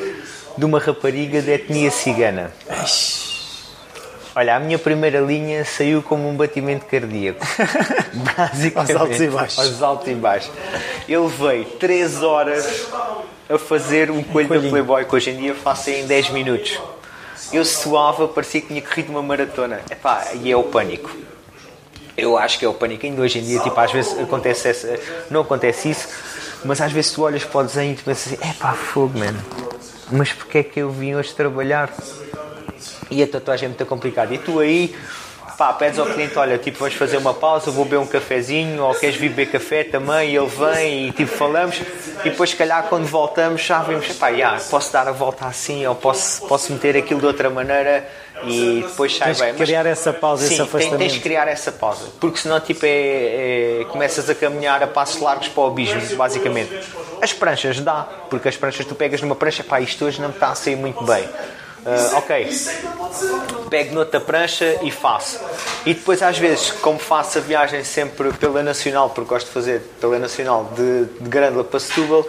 de 0.58 0.66
uma 0.66 0.80
rapariga 0.80 1.42
de 1.42 1.52
etnia 1.52 1.92
cigana. 1.92 2.52
Olha, 4.36 4.56
a 4.56 4.60
minha 4.60 4.80
primeira 4.80 5.20
linha 5.20 5.64
saiu 5.64 6.02
como 6.02 6.28
um 6.28 6.36
batimento 6.36 6.86
cardíaco. 6.86 7.46
Basicamente. 8.36 8.92
Aos 8.92 9.02
altos 9.02 9.20
e 9.20 9.28
baixos. 9.28 9.60
Aos 9.60 9.82
altos 9.82 10.08
e 10.08 10.16
baixos. 10.16 10.52
Eu 11.08 11.26
levei 11.26 11.66
3 11.66 12.24
horas 12.24 12.88
a 13.50 13.58
fazer 13.58 14.10
um 14.10 14.24
coelho 14.24 14.60
um 14.60 14.62
da 14.62 14.70
Playboy, 14.70 15.06
que 15.06 15.16
hoje 15.16 15.30
em 15.30 15.38
dia 15.38 15.54
faço 15.54 15.90
em 15.90 16.08
10 16.08 16.30
minutos 16.32 16.80
eu 17.54 17.64
suava, 17.64 18.28
parecia 18.28 18.62
que 18.62 18.68
tinha 18.68 18.82
corrido 18.82 19.10
uma 19.10 19.22
maratona. 19.22 19.80
Epá, 19.90 20.26
e 20.42 20.52
é 20.52 20.58
o 20.58 20.64
pânico. 20.64 21.16
Eu 22.18 22.38
acho 22.38 22.58
que 22.58 22.66
é 22.66 22.68
o 22.68 22.74
pânico. 22.74 23.06
Ainda 23.06 23.22
hoje 23.22 23.40
em 23.40 23.44
dia, 23.44 23.60
tipo, 23.60 23.80
às 23.80 23.92
vezes 23.92 24.18
acontece 24.20 24.68
essa, 24.68 25.00
não 25.30 25.42
acontece 25.42 25.90
isso, 25.90 26.08
mas 26.66 26.82
às 26.82 26.92
vezes 26.92 27.12
tu 27.12 27.22
olhas 27.22 27.44
para 27.44 27.62
o 27.62 27.64
desenho 27.64 27.94
e 27.94 27.96
tu 27.96 28.04
pensas 28.04 28.34
assim: 28.34 28.50
epá, 28.50 28.74
fogo, 28.74 29.20
mano. 29.20 29.40
Mas 30.12 30.34
porquê 30.34 30.60
é 30.60 30.64
que 30.64 30.80
eu 30.80 30.90
vim 30.90 31.16
hoje 31.16 31.34
trabalhar? 31.34 31.92
E 33.14 33.24
a 33.24 33.28
tatuagem 33.28 33.66
é 33.66 33.70
muito 33.70 33.86
complicada. 33.86 34.34
E 34.34 34.38
tu 34.38 34.60
aí 34.60 34.96
pá, 35.58 35.74
pedes 35.74 36.00
ao 36.00 36.06
cliente, 36.06 36.38
olha, 36.38 36.58
tipo, 36.58 36.80
vamos 36.80 36.96
fazer 36.96 37.18
uma 37.18 37.34
pausa, 37.34 37.72
vou 37.72 37.86
beber 37.86 37.98
um 37.98 38.08
cafezinho, 38.08 38.84
ou 38.84 38.94
queres 38.96 39.16
vir 39.16 39.30
beber 39.30 39.52
café 39.52 39.84
também, 39.84 40.32
e 40.32 40.36
ele 40.36 40.48
vem 40.48 41.08
e 41.08 41.12
tipo, 41.12 41.32
falamos, 41.32 41.80
e 42.24 42.30
depois 42.30 42.52
se 42.52 42.56
calhar 42.56 42.84
quando 42.84 43.06
voltamos 43.06 43.62
já 43.62 43.82
vemos, 43.82 44.08
pá, 44.14 44.30
yeah, 44.30 44.60
posso 44.70 44.92
dar 44.92 45.08
a 45.08 45.12
volta 45.12 45.46
assim, 45.46 45.86
ou 45.86 45.96
posso, 45.96 46.46
posso 46.48 46.72
meter 46.74 46.98
aquilo 46.98 47.20
de 47.20 47.26
outra 47.26 47.50
maneira 47.50 48.08
e 48.46 48.84
depois 48.88 49.16
sai 49.16 49.28
tens 49.28 49.40
bem. 49.40 49.54
Que 49.54 49.64
criar 49.64 49.86
essa 49.86 50.12
pausa, 50.12 50.46
sim, 50.46 50.54
esse 50.54 50.62
afastamento. 50.62 50.98
Tens, 50.98 51.12
tens 51.12 51.18
que 51.18 51.24
criar 51.24 51.48
essa 51.48 51.72
pausa, 51.72 52.08
porque 52.20 52.40
senão 52.40 52.60
tipo 52.60 52.86
é, 52.86 52.90
é, 53.82 53.86
começas 53.90 54.30
a 54.30 54.36
caminhar 54.36 54.82
a 54.84 54.88
passos 54.88 55.22
largos 55.22 55.48
para 55.48 55.64
o 55.64 55.68
abismo, 55.68 56.02
basicamente. 56.16 56.72
As 57.22 57.32
pranchas 57.32 57.80
dá, 57.80 58.08
porque 58.30 58.50
as 58.50 58.58
pranchas 58.58 58.86
tu 58.86 58.96
pegas 58.96 59.22
numa 59.22 59.36
prancha, 59.36 59.64
pá, 59.64 59.80
isto 59.80 60.06
hoje 60.06 60.20
não 60.20 60.30
me 60.30 60.34
está 60.34 60.50
a 60.50 60.56
sair 60.56 60.76
muito 60.76 61.04
bem. 61.06 61.28
Uh, 61.86 62.18
ok, 62.18 62.50
pego 63.70 63.94
noutra 63.94 64.22
prancha 64.22 64.80
e 64.84 64.90
faço. 64.90 65.40
E 65.86 65.94
depois, 65.94 66.22
às 66.22 66.38
vezes, 66.38 66.72
como 66.72 66.98
faço 66.98 67.40
a 67.40 67.42
viagem 67.42 67.84
sempre 67.84 68.32
pela 68.34 68.64
Nacional, 68.64 69.10
porque 69.10 69.30
gosto 69.30 69.48
de 69.48 69.54
fazer 69.54 69.82
pela 70.00 70.18
Nacional 70.18 70.72
de, 70.76 71.06
de 71.06 71.30
Grândola 71.30 71.66
para 71.66 71.80
Setúbal, 71.82 72.26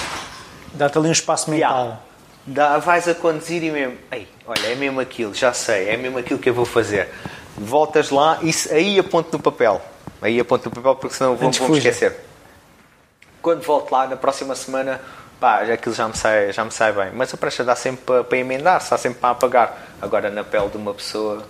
dá-te 0.72 0.96
ali 0.96 1.08
um 1.08 1.12
espaço 1.12 1.50
mental. 1.50 1.78
Yeah. 1.78 2.00
Dá, 2.46 2.78
vais 2.78 3.06
a 3.06 3.14
conduzir 3.14 3.62
e 3.62 3.70
mesmo, 3.70 3.98
Ei, 4.10 4.26
olha, 4.46 4.66
é 4.66 4.74
mesmo 4.74 4.98
aquilo, 4.98 5.34
já 5.34 5.52
sei, 5.52 5.90
é 5.90 5.96
mesmo 5.98 6.18
aquilo 6.18 6.38
que 6.38 6.48
eu 6.48 6.54
vou 6.54 6.64
fazer. 6.64 7.08
Voltas 7.58 8.08
lá 8.08 8.38
e 8.42 8.50
aí 8.72 8.98
aponto 8.98 9.36
no 9.36 9.42
papel. 9.42 9.80
Aí 10.22 10.40
aponto 10.40 10.70
no 10.70 10.74
papel 10.74 10.96
porque 10.96 11.16
senão 11.16 11.36
vou, 11.36 11.50
vou 11.50 11.68
me 11.68 11.76
esquecer. 11.76 12.16
Quando 13.42 13.62
volto 13.62 13.92
lá 13.92 14.06
na 14.06 14.16
próxima 14.16 14.54
semana 14.54 15.00
pá, 15.40 15.62
aquilo 15.62 15.94
já 15.94 16.06
me 16.06 16.16
sai, 16.16 16.52
já 16.52 16.64
me 16.64 16.70
sai 16.70 16.92
bem. 16.92 17.10
Mas 17.14 17.32
a 17.32 17.36
prancha 17.36 17.64
dá 17.64 17.74
sempre 17.74 18.02
para, 18.04 18.22
para 18.22 18.38
emendar, 18.38 18.80
está 18.80 18.98
sempre 18.98 19.18
para 19.18 19.30
apagar. 19.30 19.76
Agora 20.00 20.30
na 20.30 20.44
pele 20.44 20.68
de 20.68 20.76
uma 20.76 20.92
pessoa 20.92 21.42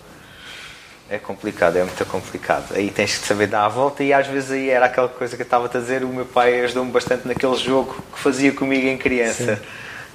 é 1.10 1.18
complicado, 1.18 1.76
é 1.76 1.82
muito 1.82 2.06
complicado. 2.06 2.72
Aí 2.72 2.88
tens 2.90 3.18
que 3.18 3.26
saber 3.26 3.48
dar 3.48 3.64
a 3.64 3.68
volta 3.68 4.04
e 4.04 4.12
às 4.12 4.28
vezes 4.28 4.52
aí 4.52 4.70
era 4.70 4.86
aquela 4.86 5.08
coisa 5.08 5.34
que 5.34 5.42
eu 5.42 5.44
estava 5.44 5.66
a 5.66 5.68
dizer, 5.68 6.04
o 6.04 6.08
meu 6.08 6.24
pai 6.24 6.60
ajudou-me 6.60 6.92
bastante 6.92 7.26
naquele 7.26 7.56
jogo 7.56 8.00
que 8.12 8.18
fazia 8.20 8.52
comigo 8.52 8.86
em 8.86 8.96
criança. 8.96 9.56
Sim. 9.56 9.62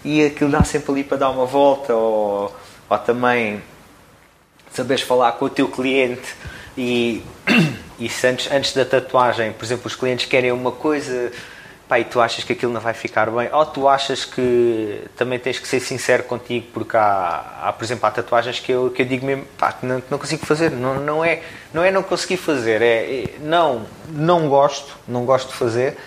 E 0.06 0.26
aquilo 0.26 0.50
dá 0.50 0.64
sempre 0.64 0.92
ali 0.92 1.04
para 1.04 1.18
dar 1.18 1.30
uma 1.32 1.46
volta 1.46 1.94
ou, 1.94 2.56
ou 2.90 2.98
também 3.00 3.62
saberes 4.72 5.04
falar 5.04 5.34
com 5.34 5.46
o 5.46 5.50
teu 5.50 5.68
cliente 5.68 6.34
e, 6.78 7.22
e 8.00 8.10
antes, 8.24 8.50
antes 8.50 8.74
da 8.74 8.86
tatuagem, 8.86 9.52
por 9.52 9.66
exemplo, 9.66 9.88
os 9.88 9.96
clientes 9.96 10.28
querem 10.28 10.52
uma 10.52 10.72
coisa 10.72 11.32
pá, 11.88 12.00
e 12.00 12.04
tu 12.04 12.20
achas 12.20 12.44
que 12.44 12.54
aquilo 12.54 12.72
não 12.72 12.82
vai 12.82 12.94
ficar 12.94 13.30
bem, 13.30 13.50
ou 13.52 13.66
tu 13.66 13.88
achas 13.88 14.26
que 14.26 15.02
também 15.16 15.38
tens 15.38 15.60
que 15.60 15.68
ser 15.68 15.80
sincero 15.80 16.24
contigo, 16.24 16.68
porque 16.74 16.98
há, 16.98 17.44
há 17.64 17.74
por 17.74 17.84
exemplo, 17.84 18.06
há 18.06 18.12
tatuagens 18.12 18.60
que 18.60 18.72
eu, 18.72 18.90
que 18.90 19.02
eu 19.02 19.06
digo 19.06 19.26
mesmo, 19.26 19.46
pá, 19.58 19.72
que 19.72 19.86
não, 19.86 20.02
não 20.10 20.18
consigo 20.18 20.46
fazer, 20.46 20.72
não, 20.72 20.96
não, 20.96 21.24
é, 21.24 21.42
não 21.74 21.84
é 21.84 21.92
não 21.92 22.04
conseguir 22.04 22.38
fazer, 22.38 22.82
é, 22.82 23.24
é, 23.24 23.30
não, 23.40 23.86
não 24.10 24.50
gosto, 24.50 24.98
não 25.08 25.26
gosto 25.26 25.50
de 25.50 25.56
fazer, 25.56 25.98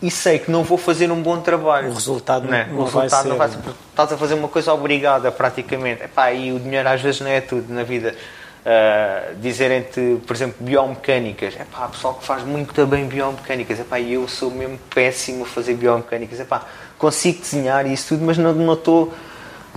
e 0.00 0.10
sei 0.10 0.38
que 0.38 0.50
não 0.50 0.62
vou 0.62 0.76
fazer 0.76 1.10
um 1.10 1.22
bom 1.22 1.40
trabalho. 1.40 1.88
O 1.88 1.94
resultado 1.94 2.46
não, 2.46 2.66
não, 2.66 2.80
o 2.80 2.84
resultado 2.84 3.22
vai 3.22 3.30
não 3.30 3.36
vai 3.38 3.48
ser. 3.48 3.58
Estás 3.90 4.12
a 4.12 4.16
fazer 4.18 4.34
uma 4.34 4.48
coisa 4.48 4.72
obrigada, 4.72 5.32
praticamente. 5.32 6.04
Epá, 6.04 6.32
e 6.32 6.52
o 6.52 6.60
dinheiro 6.60 6.86
às 6.86 7.00
vezes 7.00 7.22
não 7.22 7.30
é 7.30 7.40
tudo 7.40 7.72
na 7.72 7.82
vida 7.82 8.14
uh, 8.66 9.36
dizerem-te, 9.40 10.18
por 10.26 10.34
exemplo, 10.34 10.56
biomecânicas. 10.60 11.54
É 11.56 11.64
pá, 11.64 11.86
pessoal 11.88 12.14
que 12.14 12.24
faz 12.24 12.42
muito 12.42 12.86
bem 12.86 13.06
biomecânicas. 13.06 13.78
É 13.78 13.84
pá, 13.84 14.00
eu 14.00 14.26
sou 14.26 14.50
mesmo 14.50 14.78
péssimo 14.92 15.44
a 15.44 15.46
fazer 15.46 15.74
biomecânicas. 15.74 16.40
É 16.40 16.44
pá, 16.44 16.66
consigo 16.98 17.40
desenhar 17.40 17.86
isso 17.86 18.08
tudo, 18.08 18.24
mas 18.24 18.36
não 18.36 18.72
estou. 18.72 19.12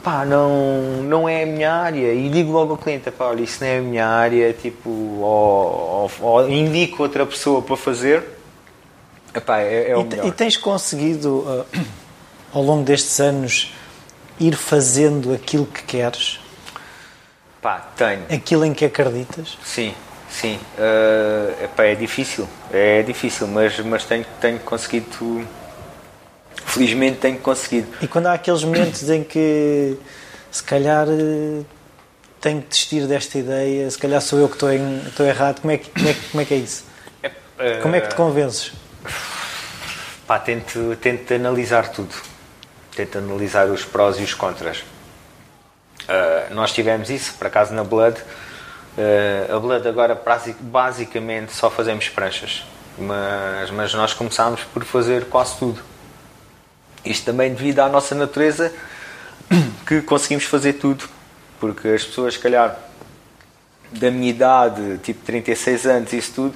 Pá, 0.04 0.26
não, 0.26 1.04
não 1.04 1.30
é 1.30 1.44
a 1.44 1.46
minha 1.46 1.72
área. 1.72 2.14
E 2.14 2.30
digo 2.30 2.52
logo 2.52 2.72
ao 2.72 2.78
cliente: 2.78 3.12
pá, 3.12 3.26
olha, 3.26 3.44
isso 3.44 3.64
não 3.64 3.68
é 3.68 3.78
a 3.78 3.82
minha 3.82 4.08
área. 4.08 4.54
Tipo, 4.54 4.90
ou, 4.90 6.10
ou, 6.22 6.28
ou 6.28 6.50
indico 6.50 7.04
outra 7.04 7.26
pessoa 7.26 7.62
para 7.62 7.78
fazer. 7.78 8.24
Epá, 9.34 9.60
é, 9.60 9.92
é 9.92 9.98
o 9.98 10.02
e, 10.02 10.04
melhor. 10.06 10.26
e 10.26 10.32
tens 10.32 10.58
conseguido, 10.58 11.40
uh, 11.40 11.66
ao 12.52 12.64
longo 12.64 12.84
destes 12.84 13.20
anos, 13.20 13.72
ir 14.40 14.56
fazendo 14.56 15.32
aquilo 15.32 15.68
que 15.68 15.84
queres? 15.84 16.40
Pá, 17.62 17.90
tenho. 17.96 18.24
Aquilo 18.30 18.66
em 18.66 18.74
que 18.74 18.86
acreditas? 18.86 19.58
Sim, 19.64 19.94
sim. 20.30 20.60
Uh, 20.78 21.66
epá, 21.66 21.84
é 21.84 21.96
difícil, 21.96 22.48
é 22.72 23.04
difícil, 23.04 23.48
mas, 23.48 23.78
mas 23.80 24.06
tenho, 24.06 24.26
tenho 24.40 24.60
conseguido. 24.60 25.46
Felizmente 26.66 27.18
tenho 27.18 27.38
conseguido. 27.40 27.88
E 28.02 28.08
quando 28.08 28.28
há 28.28 28.34
aqueles 28.34 28.64
momentos 28.64 29.10
em 29.10 29.24
que 29.24 29.98
se 30.52 30.64
calhar 30.64 31.08
tenho 32.40 32.62
que 32.62 32.70
desistir 32.70 33.08
desta 33.08 33.38
ideia, 33.38 33.90
se 33.90 33.98
calhar 33.98 34.22
sou 34.22 34.40
eu 34.40 34.48
que 34.48 34.56
estou, 34.56 34.72
em, 34.72 35.00
estou 35.08 35.26
errado, 35.26 35.62
como 35.62 35.72
é, 35.72 35.78
que, 35.78 35.90
como, 35.90 36.08
é, 36.08 36.14
como 36.32 36.42
é 36.42 36.46
que 36.46 36.54
é 36.54 36.58
isso? 36.58 36.86
Uh, 37.24 37.82
como 37.82 37.96
é 37.96 38.02
que 38.02 38.08
te 38.08 38.16
convences? 38.16 38.72
Pá, 40.26 40.40
tento, 40.40 40.96
tento 41.02 41.34
analisar 41.34 41.90
tudo. 41.90 42.14
Tento 42.96 43.18
analisar 43.18 43.68
os 43.68 43.84
prós 43.84 44.18
e 44.20 44.24
os 44.24 44.34
contras 44.34 44.84
Uh, 46.10 46.54
nós 46.56 46.74
tivemos 46.74 47.10
isso, 47.12 47.36
por 47.36 47.46
acaso, 47.46 47.72
na 47.72 47.84
Blood. 47.84 48.20
Uh, 48.98 49.56
a 49.56 49.60
Blood 49.60 49.88
agora 49.88 50.20
basicamente 50.60 51.54
só 51.54 51.70
fazemos 51.70 52.10
pranchas, 52.10 52.66
mas, 52.98 53.70
mas 53.70 53.94
nós 53.94 54.14
começámos 54.14 54.62
por 54.74 54.84
fazer 54.84 55.26
quase 55.26 55.58
tudo. 55.58 55.80
Isto 57.06 57.26
também 57.26 57.54
devido 57.54 57.80
à 57.80 57.88
nossa 57.88 58.16
natureza, 58.16 58.74
que 59.88 60.02
conseguimos 60.02 60.46
fazer 60.46 60.74
tudo, 60.74 61.08
porque 61.60 61.88
as 61.90 62.04
pessoas, 62.04 62.34
se 62.34 62.40
calhar, 62.40 62.76
da 63.92 64.10
minha 64.10 64.32
idade, 64.32 64.98
tipo 65.04 65.24
36 65.24 65.86
anos, 65.86 66.12
isso 66.12 66.34
tudo, 66.34 66.56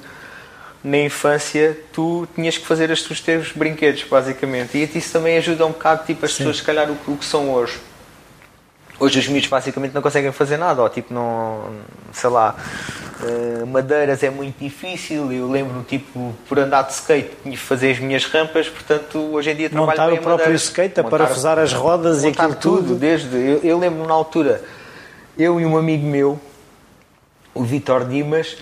na 0.82 0.98
infância 0.98 1.78
tu 1.92 2.28
tinhas 2.34 2.58
que 2.58 2.66
fazer 2.66 2.90
os 2.90 3.20
teus 3.20 3.52
brinquedos, 3.52 4.02
basicamente. 4.02 4.76
E 4.76 4.98
isso 4.98 5.12
também 5.12 5.38
ajuda 5.38 5.64
um 5.64 5.70
bocado, 5.70 6.04
tipo, 6.04 6.24
as 6.24 6.32
Sim. 6.32 6.38
pessoas, 6.38 6.56
se 6.56 6.62
calhar, 6.64 6.90
o, 6.90 7.12
o 7.12 7.16
que 7.16 7.24
são 7.24 7.50
hoje. 7.50 7.78
Hoje 8.98 9.18
os 9.18 9.26
miúdos 9.26 9.48
basicamente 9.48 9.92
não 9.92 10.00
conseguem 10.00 10.30
fazer 10.30 10.56
nada, 10.56 10.82
ou 10.82 10.88
tipo, 10.88 11.12
não. 11.12 11.64
sei 12.12 12.30
lá. 12.30 12.54
Uh, 13.20 13.66
madeiras 13.66 14.22
é 14.22 14.30
muito 14.30 14.58
difícil. 14.58 15.32
Eu 15.32 15.50
lembro, 15.50 15.82
tipo, 15.82 16.34
por 16.48 16.58
andar 16.58 16.82
de 16.82 16.92
skate, 16.92 17.30
tinha 17.42 17.56
que 17.56 17.60
fazer 17.60 17.92
as 17.92 17.98
minhas 17.98 18.24
rampas. 18.24 18.68
Portanto, 18.68 19.18
hoje 19.18 19.50
em 19.50 19.56
dia 19.56 19.70
trabalho 19.70 19.90
Montar 19.90 20.06
bem 20.06 20.18
o 20.18 20.22
próprio 20.22 20.44
madeiras. 20.46 20.62
skate, 20.62 21.00
a 21.00 21.02
Montar- 21.02 21.18
parafusar 21.18 21.58
as 21.58 21.72
rodas 21.72 22.22
e 22.22 22.28
aquilo 22.28 22.54
tudo. 22.54 22.94
Desde, 22.94 23.36
eu, 23.36 23.60
eu 23.62 23.78
lembro 23.78 24.06
na 24.06 24.14
altura, 24.14 24.62
eu 25.36 25.60
e 25.60 25.66
um 25.66 25.76
amigo 25.76 26.06
meu, 26.06 26.38
o 27.52 27.64
Vitor 27.64 28.06
Dimas, 28.06 28.56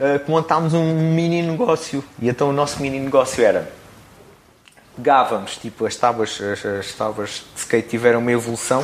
uh, 0.00 0.18
que 0.18 0.30
montámos 0.30 0.74
um 0.74 0.94
mini 1.14 1.42
negócio. 1.42 2.04
E 2.20 2.28
então 2.28 2.50
o 2.50 2.52
nosso 2.52 2.80
mini 2.82 2.98
negócio 2.98 3.42
era 3.42 3.78
pegávamos, 4.98 5.56
tipo, 5.56 5.86
as 5.86 5.94
tábuas, 5.94 6.40
as, 6.40 6.66
as 6.66 6.92
tábuas 6.92 7.44
de 7.54 7.60
skate 7.60 7.88
tiveram 7.88 8.18
uma 8.18 8.32
evolução 8.32 8.82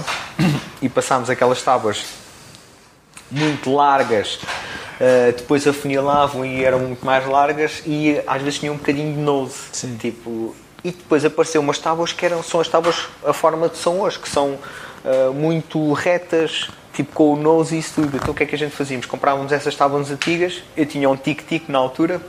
e 0.85 0.88
passámos 0.90 1.31
aquelas 1.31 1.62
tábuas 1.62 2.05
muito 3.31 3.73
largas, 3.73 4.35
uh, 4.35 5.33
depois 5.35 5.66
afunilavam 5.66 6.44
e 6.44 6.62
eram 6.62 6.79
muito 6.79 7.05
mais 7.07 7.27
largas 7.27 7.83
e 7.87 8.20
às 8.27 8.42
vezes 8.42 8.59
tinham 8.59 8.75
um 8.75 8.77
bocadinho 8.77 9.14
de 9.14 9.18
nose. 9.18 9.55
Sim. 9.73 9.97
Tipo, 9.97 10.55
e 10.85 10.90
depois 10.90 11.25
apareceu 11.25 11.62
umas 11.62 11.79
tábuas 11.79 12.12
que 12.12 12.27
eram, 12.27 12.42
são 12.42 12.61
as 12.61 12.68
tábuas 12.68 13.09
a 13.25 13.33
forma 13.33 13.70
de 13.70 13.79
são 13.79 14.01
hoje, 14.01 14.18
que 14.18 14.29
são 14.29 14.59
uh, 15.05 15.33
muito 15.33 15.94
retas, 15.94 16.68
tipo 16.92 17.14
com 17.14 17.33
o 17.33 17.37
nose 17.37 17.77
e 17.77 17.79
isso 17.79 18.03
tudo. 18.03 18.18
Então 18.18 18.33
o 18.33 18.35
que 18.35 18.42
é 18.42 18.47
que 18.47 18.55
a 18.55 18.59
gente 18.59 18.77
fazíamos? 18.77 19.07
Comprávamos 19.07 19.53
essas 19.53 19.75
tábuas 19.75 20.11
antigas, 20.11 20.62
eu 20.77 20.85
tinha 20.85 21.09
um 21.09 21.16
tic-tic 21.16 21.66
na 21.66 21.79
altura, 21.79 22.20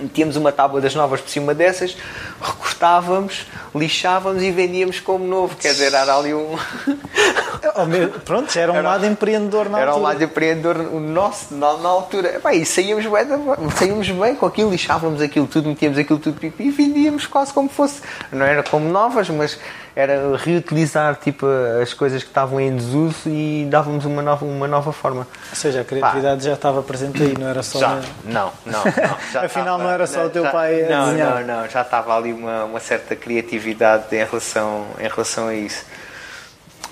metíamos 0.00 0.36
uma 0.36 0.52
tábua 0.52 0.80
das 0.80 0.94
novas 0.94 1.20
por 1.20 1.28
cima 1.30 1.54
dessas, 1.54 1.96
recortávamos, 2.40 3.46
lixávamos 3.74 4.42
e 4.42 4.50
vendíamos 4.50 5.00
como 5.00 5.24
novo. 5.26 5.56
Quer 5.56 5.72
dizer, 5.72 5.92
era 5.92 6.16
ali 6.16 6.32
um. 6.34 6.56
Pronto, 8.24 8.56
era 8.58 8.72
um 8.72 8.76
Era- 8.76 8.88
lado 8.90 9.06
empreendedor 9.06 9.68
na 9.68 9.78
Era 9.80 9.90
um 9.90 9.94
altura. 9.94 10.12
lado 10.12 10.24
empreendedor 10.24 10.76
o 10.92 11.00
nosso 11.00 11.54
na, 11.54 11.76
na 11.76 11.88
altura. 11.88 12.36
Epá, 12.36 12.54
e 12.54 12.64
saíamos 12.64 13.04
bem, 13.04 13.70
saíamos 13.76 14.08
bem 14.10 14.34
com 14.34 14.46
aquilo, 14.46 14.70
lixávamos 14.70 15.20
aquilo 15.20 15.46
tudo, 15.46 15.68
metíamos 15.68 15.98
aquilo 15.98 16.18
tudo 16.18 16.38
e 16.58 16.70
vendíamos 16.70 17.26
quase 17.26 17.52
como 17.52 17.68
fosse. 17.68 18.00
Não 18.32 18.44
era 18.46 18.62
como 18.62 18.88
novas, 18.88 19.28
mas 19.30 19.58
era 20.00 20.36
reutilizar 20.36 21.16
tipo, 21.16 21.44
as 21.82 21.92
coisas 21.92 22.22
que 22.22 22.28
estavam 22.28 22.60
em 22.60 22.76
desuso 22.76 23.28
e 23.28 23.66
dávamos 23.68 24.04
uma 24.04 24.22
nova, 24.22 24.44
uma 24.44 24.68
nova 24.68 24.92
forma. 24.92 25.26
Ou 25.50 25.56
seja, 25.56 25.80
a 25.80 25.84
criatividade 25.84 26.44
já 26.44 26.52
estava 26.52 26.80
presente 26.84 27.20
aí, 27.20 27.34
não 27.36 27.48
era 27.48 27.64
só. 27.64 27.80
Já, 27.80 28.00
não, 28.24 28.52
não, 28.64 28.84
não. 28.84 29.42
Afinal, 29.42 29.76
não 29.76 29.90
era 29.90 30.06
só 30.06 30.26
o 30.26 30.30
teu 30.30 30.44
já- 30.44 30.52
pai 30.52 30.84
a 30.84 30.88
não, 30.88 31.06
desenhar. 31.06 31.44
Não, 31.44 31.62
não, 31.62 31.68
já 31.68 31.82
estava 31.82 32.16
ali 32.16 32.32
uma, 32.32 32.64
uma 32.64 32.78
certa 32.78 33.16
criatividade 33.16 34.14
em 34.14 34.24
relação, 34.24 34.86
em 35.00 35.08
relação 35.08 35.48
a 35.48 35.54
isso. 35.54 35.84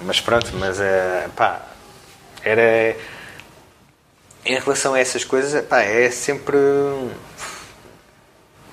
Mas 0.03 0.21
pronto, 0.21 0.51
mas 0.59 0.81
eh, 0.81 1.29
pá, 1.37 1.61
era. 2.43 2.97
Em 4.45 4.59
relação 4.59 4.95
a 4.95 4.99
essas 5.01 5.25
coisas, 5.25 5.65
pá, 5.65 5.81
é 5.81 6.11
sempre. 6.11 6.57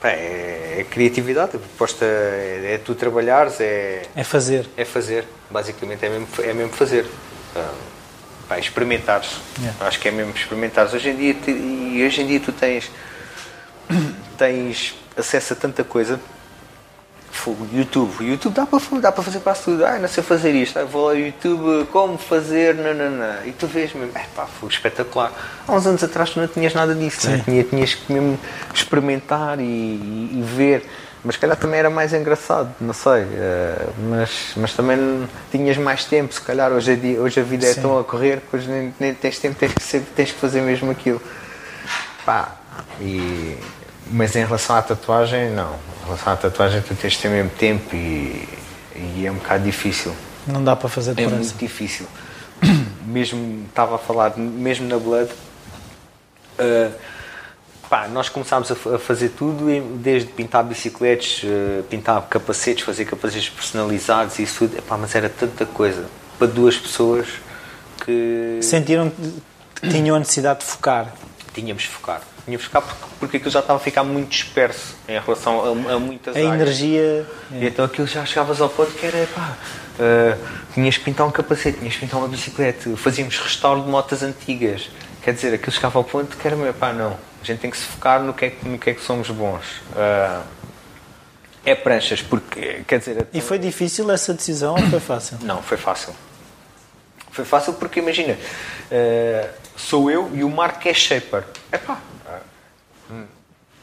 É, 0.09 0.79
é 0.79 0.85
criatividade, 0.89 1.55
a 1.55 1.59
proposta 1.59 2.03
é, 2.05 2.73
é 2.73 2.77
tu 2.77 2.93
trabalhares, 2.95 3.59
é, 3.61 4.03
É 4.15 4.23
fazer. 4.23 4.67
é 4.75 4.83
fazer, 4.83 5.25
basicamente 5.49 6.05
é 6.05 6.09
mesmo, 6.09 6.27
é 6.39 6.53
mesmo 6.53 6.73
fazer. 6.73 7.05
Ah, 7.55 7.73
pá, 8.49 8.59
experimentares. 8.59 9.37
Yeah. 9.59 9.87
Acho 9.87 9.99
que 9.99 10.07
é 10.07 10.11
mesmo 10.11 10.33
experimentares. 10.35 10.93
Hoje 10.93 11.09
em 11.09 11.15
dia, 11.15 11.35
e 11.47 12.03
hoje 12.05 12.21
em 12.21 12.27
dia 12.27 12.39
tu 12.39 12.51
tens, 12.51 12.91
tens 14.37 14.93
acesso 15.15 15.53
a 15.53 15.55
tanta 15.55 15.83
coisa. 15.83 16.19
Fogo, 17.33 17.67
YouTube. 17.73 18.13
O 18.19 18.23
YouTube 18.23 18.53
dá 18.53 18.65
para, 18.65 18.79
dá 19.01 19.11
para 19.11 19.23
fazer 19.23 19.39
quase 19.39 19.63
tudo. 19.63 19.83
Ah, 19.85 19.97
não 19.97 20.07
sei 20.07 20.23
fazer 20.23 20.51
isto. 20.53 20.77
Ah, 20.77 20.85
vou 20.85 21.09
ao 21.09 21.17
YouTube, 21.17 21.85
como 21.91 22.15
fazer, 22.17 22.75
nananã. 22.75 23.39
E 23.43 23.51
tu 23.51 23.65
vês 23.65 23.91
mesmo, 23.93 24.11
é 24.15 24.23
pá, 24.35 24.45
foi 24.45 24.69
espetacular. 24.69 25.31
Há 25.67 25.71
uns 25.73 25.85
anos 25.87 26.03
atrás 26.03 26.29
tu 26.29 26.39
não 26.39 26.47
tinhas 26.47 26.73
nada 26.75 26.93
disso, 26.93 27.27
né? 27.27 27.37
Sim. 27.37 27.43
Tinha, 27.43 27.63
tinhas 27.63 27.95
que 27.95 28.13
mesmo 28.13 28.39
experimentar 28.73 29.59
e, 29.59 29.63
e- 29.63 30.39
e 30.39 30.41
ver. 30.55 30.85
Mas 31.25 31.35
calhar 31.37 31.57
também 31.57 31.79
era 31.79 31.89
mais 31.89 32.13
engraçado, 32.13 32.69
não 32.79 32.93
sei. 32.93 33.25
eh, 33.33 33.87
mas, 34.09 34.51
mas 34.57 34.73
também 34.73 35.27
tinhas 35.51 35.77
mais 35.77 36.03
tempo, 36.05 36.33
se 36.33 36.41
calhar 36.41 36.71
hoje, 36.71 36.91
em 36.91 36.97
dia, 36.99 37.19
hoje 37.21 37.39
a 37.39 37.43
vida 37.43 37.65
é 37.65 37.73
Sim. 37.73 37.81
tão 37.81 37.97
a 37.97 38.03
correr 38.03 38.41
que 38.49 38.55
hoje 38.57 38.69
nem, 38.69 38.93
nem 38.99 39.13
tens 39.13 39.39
tempo, 39.39 39.55
tens 39.55 39.73
que, 39.73 39.81
ser- 39.81 40.03
tens 40.15 40.31
que 40.31 40.39
fazer 40.39 40.61
mesmo 40.61 40.91
aquilo. 40.91 41.21
Pá, 42.25 42.51
e, 43.01 43.57
mas 44.11 44.35
em 44.35 44.43
relação 44.45 44.75
à 44.75 44.81
tatuagem, 44.81 45.49
não. 45.51 45.75
Em 46.03 46.05
relação 46.05 46.33
à 46.33 46.35
tatuagem 46.35 46.81
tu 46.81 46.93
tens 46.95 47.13
de 47.13 47.19
ter 47.19 47.29
mesmo 47.29 47.49
tempo 47.51 47.95
e, 47.95 48.47
e 48.95 49.23
é 49.25 49.31
um 49.31 49.35
bocado 49.35 49.63
difícil. 49.63 50.13
Não 50.45 50.63
dá 50.63 50.75
para 50.75 50.89
fazer 50.89 51.11
É 51.11 51.13
depressa. 51.15 51.35
muito 51.37 51.57
difícil. 51.57 52.05
Mesmo, 53.05 53.65
estava 53.67 53.95
a 53.95 53.97
falar, 53.97 54.37
mesmo 54.37 54.87
na 54.87 54.97
Blood, 54.97 55.29
uh, 56.59 56.91
pá, 57.89 58.07
nós 58.07 58.29
começámos 58.29 58.71
a, 58.71 58.95
a 58.95 58.97
fazer 58.99 59.29
tudo, 59.29 59.65
desde 60.01 60.29
pintar 60.31 60.63
bicicletas, 60.63 61.41
uh, 61.43 61.83
pintar 61.83 62.21
capacetes, 62.29 62.83
fazer 62.83 63.05
capacetes 63.05 63.49
personalizados 63.49 64.39
e 64.39 64.43
isso 64.43 64.59
tudo, 64.59 64.77
Epá, 64.77 64.97
mas 64.97 65.13
era 65.15 65.29
tanta 65.29 65.65
coisa 65.65 66.05
para 66.37 66.47
duas 66.47 66.77
pessoas 66.77 67.27
que 68.05 68.59
Sentiram 68.61 69.11
que 69.75 69.89
tinham 69.89 70.15
a 70.15 70.19
necessidade 70.19 70.59
de 70.61 70.65
focar. 70.65 71.13
tínhamos 71.53 71.83
de 71.83 71.89
focar. 71.89 72.21
Tínhamos 72.45 72.63
de 72.63 72.69
focar 72.69 72.81
porque, 72.81 73.05
porque 73.19 73.37
aquilo 73.37 73.51
já 73.51 73.59
estava 73.59 73.79
a 73.79 73.81
ficar 73.81 74.03
muito 74.03 74.29
disperso 74.29 74.95
em 75.07 75.17
relação 75.19 75.63
a, 75.63 75.93
a 75.93 75.99
muitas 75.99 76.35
A 76.35 76.39
áreas. 76.39 76.53
energia. 76.53 77.25
E 77.51 77.65
então 77.65 77.85
aquilo 77.85 78.05
já 78.05 78.25
chegavas 78.25 78.59
ao 78.59 78.69
ponto 78.69 78.91
que 78.91 79.05
era, 79.05 79.25
pá, 79.27 79.55
uh, 79.97 80.37
tinhas 80.73 80.97
que 80.97 81.05
pintar 81.05 81.25
um 81.25 81.31
capacete, 81.31 81.79
tinhas 81.79 81.93
que 81.93 82.01
pintar 82.01 82.19
uma 82.19 82.27
bicicleta, 82.27 82.95
fazíamos 82.97 83.37
restauro 83.39 83.81
de 83.81 83.89
motas 83.89 84.23
antigas. 84.23 84.89
Quer 85.21 85.33
dizer, 85.33 85.53
aquilo 85.53 85.71
chegava 85.71 85.97
ao 85.97 86.03
ponto 86.03 86.35
que 86.35 86.45
era, 86.45 86.73
pá, 86.73 86.91
não, 86.91 87.17
a 87.41 87.45
gente 87.45 87.59
tem 87.59 87.71
que 87.71 87.77
se 87.77 87.85
focar 87.85 88.21
no 88.21 88.33
que 88.33 88.45
é 88.45 88.49
que, 88.49 88.67
no 88.67 88.77
que, 88.77 88.89
é 88.89 88.93
que 88.93 89.01
somos 89.01 89.29
bons. 89.29 89.63
Uh, 89.95 90.43
é 91.65 91.75
pranchas, 91.75 92.21
porque, 92.21 92.83
quer 92.85 92.99
dizer... 92.99 93.25
E 93.33 93.39
foi 93.39 93.57
difícil 93.57 94.11
essa 94.11 94.33
decisão 94.33 94.75
ou 94.75 94.89
foi 94.89 94.99
fácil? 94.99 95.37
Não, 95.43 95.61
foi 95.61 95.77
fácil. 95.77 96.13
Foi 97.31 97.45
fácil 97.45 97.71
porque, 97.75 98.01
imagina, 98.01 98.33
uh, 98.33 99.49
sou 99.77 100.11
eu 100.11 100.29
e 100.33 100.43
o 100.43 100.49
Marco 100.49 100.79
que 100.79 100.89
é 100.89 100.93
shaper. 100.93 101.45
Epá, 101.71 101.99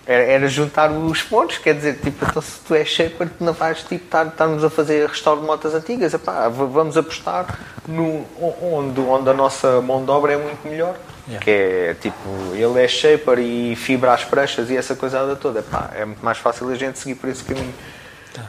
era, 0.07 0.25
era 0.25 0.49
juntar 0.49 0.90
os 0.90 1.23
pontos, 1.23 1.59
quer 1.59 1.75
dizer, 1.75 1.99
tipo, 2.03 2.25
então 2.25 2.43
se 2.43 2.61
tu 2.66 2.75
és 2.75 2.88
shaper, 2.88 3.29
tu 3.29 3.45
não 3.45 3.53
vais 3.53 3.79
tipo, 3.81 4.05
estar, 4.05 4.27
estarmos 4.27 4.64
a 4.64 4.71
fazer 4.71 5.09
restauro 5.09 5.40
de 5.40 5.47
motas 5.47 5.75
antigas. 5.75 6.12
Epá, 6.14 6.49
vamos 6.49 6.97
apostar 6.97 7.59
no, 7.87 8.27
onde, 8.61 9.01
onde 9.01 9.31
a 9.31 9.35
nossa 9.35 9.81
mão 9.81 10.05
de 10.05 10.11
obra 10.11 10.33
é 10.33 10.37
muito 10.37 10.66
melhor. 10.66 10.97
Yeah. 11.29 11.45
Que 11.45 11.51
é 11.51 11.95
tipo, 12.01 12.29
ele 12.55 12.83
é 12.83 12.88
shaper 12.88 13.38
e 13.38 13.77
fibra 13.77 14.12
às 14.12 14.25
pranchas 14.25 14.69
e 14.71 14.77
essa 14.77 14.97
coisada 14.97 15.37
toda. 15.37 15.61
Epá, 15.61 15.90
é 15.95 16.05
muito 16.05 16.25
mais 16.25 16.38
fácil 16.38 16.69
a 16.69 16.75
gente 16.75 16.99
seguir 16.99 17.14
por 17.14 17.29
esse 17.29 17.45
caminho. 17.45 17.75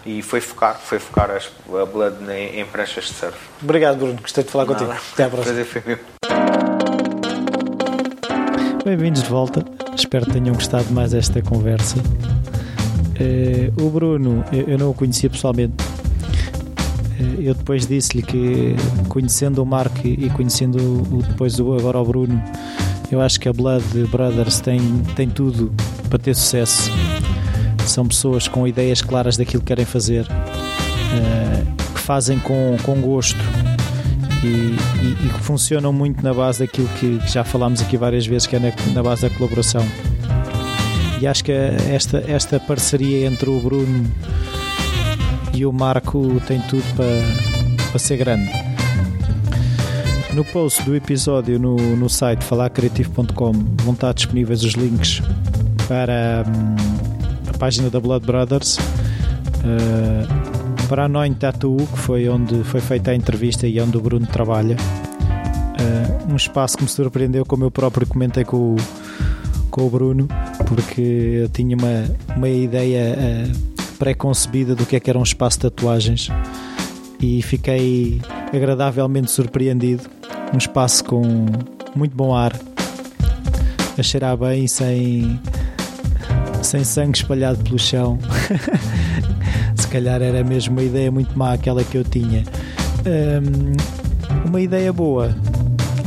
E 0.06 0.22
foi 0.22 0.40
focar, 0.40 0.80
foi 0.80 1.00
focar 1.00 1.32
as, 1.32 1.50
a 1.80 1.86
Blood 1.86 2.32
em, 2.32 2.60
em 2.60 2.66
pranchas 2.66 3.06
de 3.06 3.14
surf. 3.14 3.38
Obrigado, 3.62 3.98
Bruno. 3.98 4.20
Gostei 4.22 4.44
de 4.44 4.50
falar 4.50 4.66
contigo. 4.66 4.90
Nada. 4.90 5.02
Até 5.14 5.24
à 5.26 5.30
próxima. 5.30 5.54
Prazer 5.54 5.66
foi 5.66 5.84
meu. 5.86 6.21
Bem-vindos 8.84 9.22
de 9.22 9.30
volta. 9.30 9.64
Espero 9.96 10.26
que 10.26 10.32
tenham 10.32 10.56
gostado 10.56 10.92
mais 10.92 11.12
desta 11.12 11.40
conversa. 11.40 11.98
Eh, 13.20 13.72
o 13.80 13.92
Bruno, 13.92 14.44
eu, 14.52 14.70
eu 14.70 14.78
não 14.78 14.90
o 14.90 14.94
conhecia 14.96 15.30
pessoalmente. 15.30 15.76
Eh, 17.20 17.50
eu 17.50 17.54
depois 17.54 17.86
disse-lhe 17.86 18.24
que, 18.24 18.76
conhecendo 19.08 19.62
o 19.62 19.66
Marco 19.68 20.08
e 20.08 20.28
conhecendo 20.32 20.80
o, 20.80 21.22
depois 21.22 21.60
o, 21.60 21.74
agora 21.76 22.00
o 22.00 22.06
Bruno, 22.06 22.44
eu 23.12 23.22
acho 23.22 23.40
que 23.40 23.48
a 23.48 23.54
Blood 23.54 23.86
Brothers 24.10 24.60
tem, 24.62 24.80
tem 25.16 25.30
tudo 25.30 25.72
para 26.10 26.18
ter 26.18 26.36
sucesso. 26.36 26.92
São 27.86 28.08
pessoas 28.08 28.48
com 28.48 28.68
ideias 28.68 29.04
claras 29.04 29.38
daquilo 29.38 29.62
que 29.62 29.68
querem 29.68 29.86
fazer, 29.86 30.26
eh, 30.28 31.64
que 31.94 32.02
fazem 32.02 32.40
com, 32.40 32.76
com 32.84 33.00
gosto 33.00 33.38
e, 34.44 34.48
e- 34.48 35.18
e 35.26 35.30
que 35.30 35.40
funcionam 35.40 35.92
muito 35.94 36.24
na 36.24 36.34
base 36.34 36.60
daquilo 36.60 36.88
que, 37.00 37.20
que 37.20 37.32
já 37.32 37.44
falámos 37.44 37.82
aqui 37.82 37.98
várias 37.98 38.26
vezes, 38.26 38.48
que 38.48 38.56
é 38.56 38.60
na, 38.60 38.72
na 38.94 39.04
base 39.04 39.22
da 39.24 39.30
colaboração. 39.30 39.86
E 41.20 41.28
acho 41.28 41.44
que 41.44 41.52
esta, 41.52 42.24
esta 42.28 42.60
parceria 42.60 43.28
entre 43.28 43.50
o 43.50 43.60
Bruno 43.60 44.10
e 45.54 45.66
o 45.66 45.72
Marco 45.72 46.42
tem 46.48 46.60
tudo 46.62 46.84
para, 46.96 47.88
para 47.92 48.00
ser 48.00 48.18
grande. 48.18 48.50
No 50.34 50.46
post 50.46 50.82
do 50.84 50.96
episódio 50.96 51.60
no, 51.60 51.76
no 51.76 52.10
site 52.10 52.44
falarcreativo.com 52.46 53.52
vão 53.84 53.94
estar 53.94 54.14
disponíveis 54.14 54.64
os 54.64 54.74
links 54.74 55.22
para 55.90 56.46
hum, 56.48 56.76
a 57.54 57.58
página 57.58 57.90
da 57.90 58.00
Blood 58.00 58.26
Brothers, 58.26 58.78
uh, 58.78 60.51
para 60.92 61.06
a 61.06 61.08
Noin 61.08 61.34
Tattoo, 61.34 61.78
que 61.78 62.00
foi 62.00 62.28
onde 62.28 62.66
foi 62.66 62.82
feita 62.82 63.12
a 63.12 63.16
entrevista 63.16 63.66
e 63.66 63.80
onde 63.80 63.96
o 63.96 64.02
Bruno 64.02 64.28
trabalha. 64.28 64.76
Uh, 64.76 66.34
um 66.34 66.36
espaço 66.36 66.76
que 66.76 66.84
me 66.84 66.90
surpreendeu, 66.90 67.46
como 67.46 67.64
eu 67.64 67.72
próprio 67.72 68.06
comentei 68.06 68.44
com 68.44 68.76
o, 68.76 68.76
com 69.70 69.88
o 69.88 69.90
Bruno, 69.90 70.28
porque 70.68 71.40
eu 71.44 71.48
tinha 71.48 71.78
uma, 71.78 72.14
uma 72.36 72.50
ideia 72.50 73.16
uh, 73.18 73.96
pré-concebida 73.98 74.76
do 74.76 74.86
que 74.86 74.98
é 74.98 75.00
que 75.00 75.10
era 75.10 75.18
um 75.18 75.24
espaço 75.24 75.60
de 75.60 75.62
tatuagens 75.62 76.28
e 77.22 77.42
fiquei 77.42 78.20
agradavelmente 78.54 79.32
surpreendido. 79.32 80.04
Um 80.54 80.58
espaço 80.58 81.06
com 81.06 81.22
muito 81.96 82.14
bom 82.14 82.36
ar. 82.36 82.52
a 83.98 84.04
cheirar 84.04 84.36
bem 84.36 84.68
sem, 84.68 85.40
sem 86.62 86.84
sangue 86.84 87.18
espalhado 87.18 87.64
pelo 87.64 87.80
chão. 87.80 88.20
Calhar 89.92 90.22
era 90.22 90.42
mesmo 90.42 90.72
uma 90.72 90.84
ideia 90.84 91.12
muito 91.12 91.38
má 91.38 91.52
aquela 91.52 91.84
que 91.84 91.98
eu 91.98 92.04
tinha. 92.04 92.44
Um, 93.06 94.48
uma 94.48 94.62
ideia 94.62 94.94
boa 94.94 95.36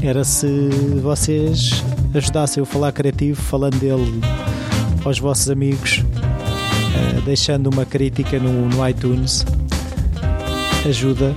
era 0.02 0.24
se 0.24 0.70
vocês 1.02 1.84
ajudassem 2.14 2.62
a 2.62 2.66
falar 2.66 2.92
criativo, 2.92 3.40
falando 3.42 3.78
dele 3.78 4.20
aos 5.04 5.18
vossos 5.18 5.50
amigos, 5.50 5.98
uh, 5.98 7.20
deixando 7.26 7.66
uma 7.66 7.84
crítica 7.84 8.38
no, 8.38 8.70
no 8.70 8.88
iTunes. 8.88 9.44
Ajuda. 10.88 11.34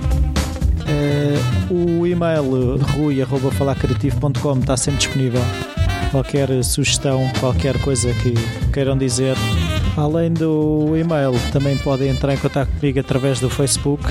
Uh, 0.88 2.00
o 2.00 2.06
e-mail 2.06 2.78
rui.falacreativo.com 2.78 4.58
está 4.58 4.74
sempre 4.74 5.00
disponível. 5.00 5.42
Qualquer 6.10 6.64
sugestão, 6.64 7.30
qualquer 7.40 7.78
coisa 7.82 8.10
que 8.14 8.32
queiram 8.72 8.96
dizer. 8.96 9.36
Além 9.98 10.32
do 10.32 10.96
e-mail, 10.96 11.32
também 11.52 11.76
podem 11.78 12.08
entrar 12.10 12.32
em 12.32 12.36
contato 12.36 12.68
comigo 12.78 13.00
através 13.00 13.40
do 13.40 13.50
Facebook. 13.50 14.04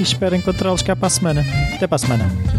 E 0.00 0.02
espero 0.02 0.34
encontrá-los 0.34 0.82
cá 0.82 0.96
para 0.96 1.06
a 1.06 1.10
semana. 1.10 1.44
Até 1.72 1.86
para 1.86 1.94
a 1.94 1.98
semana. 1.98 2.55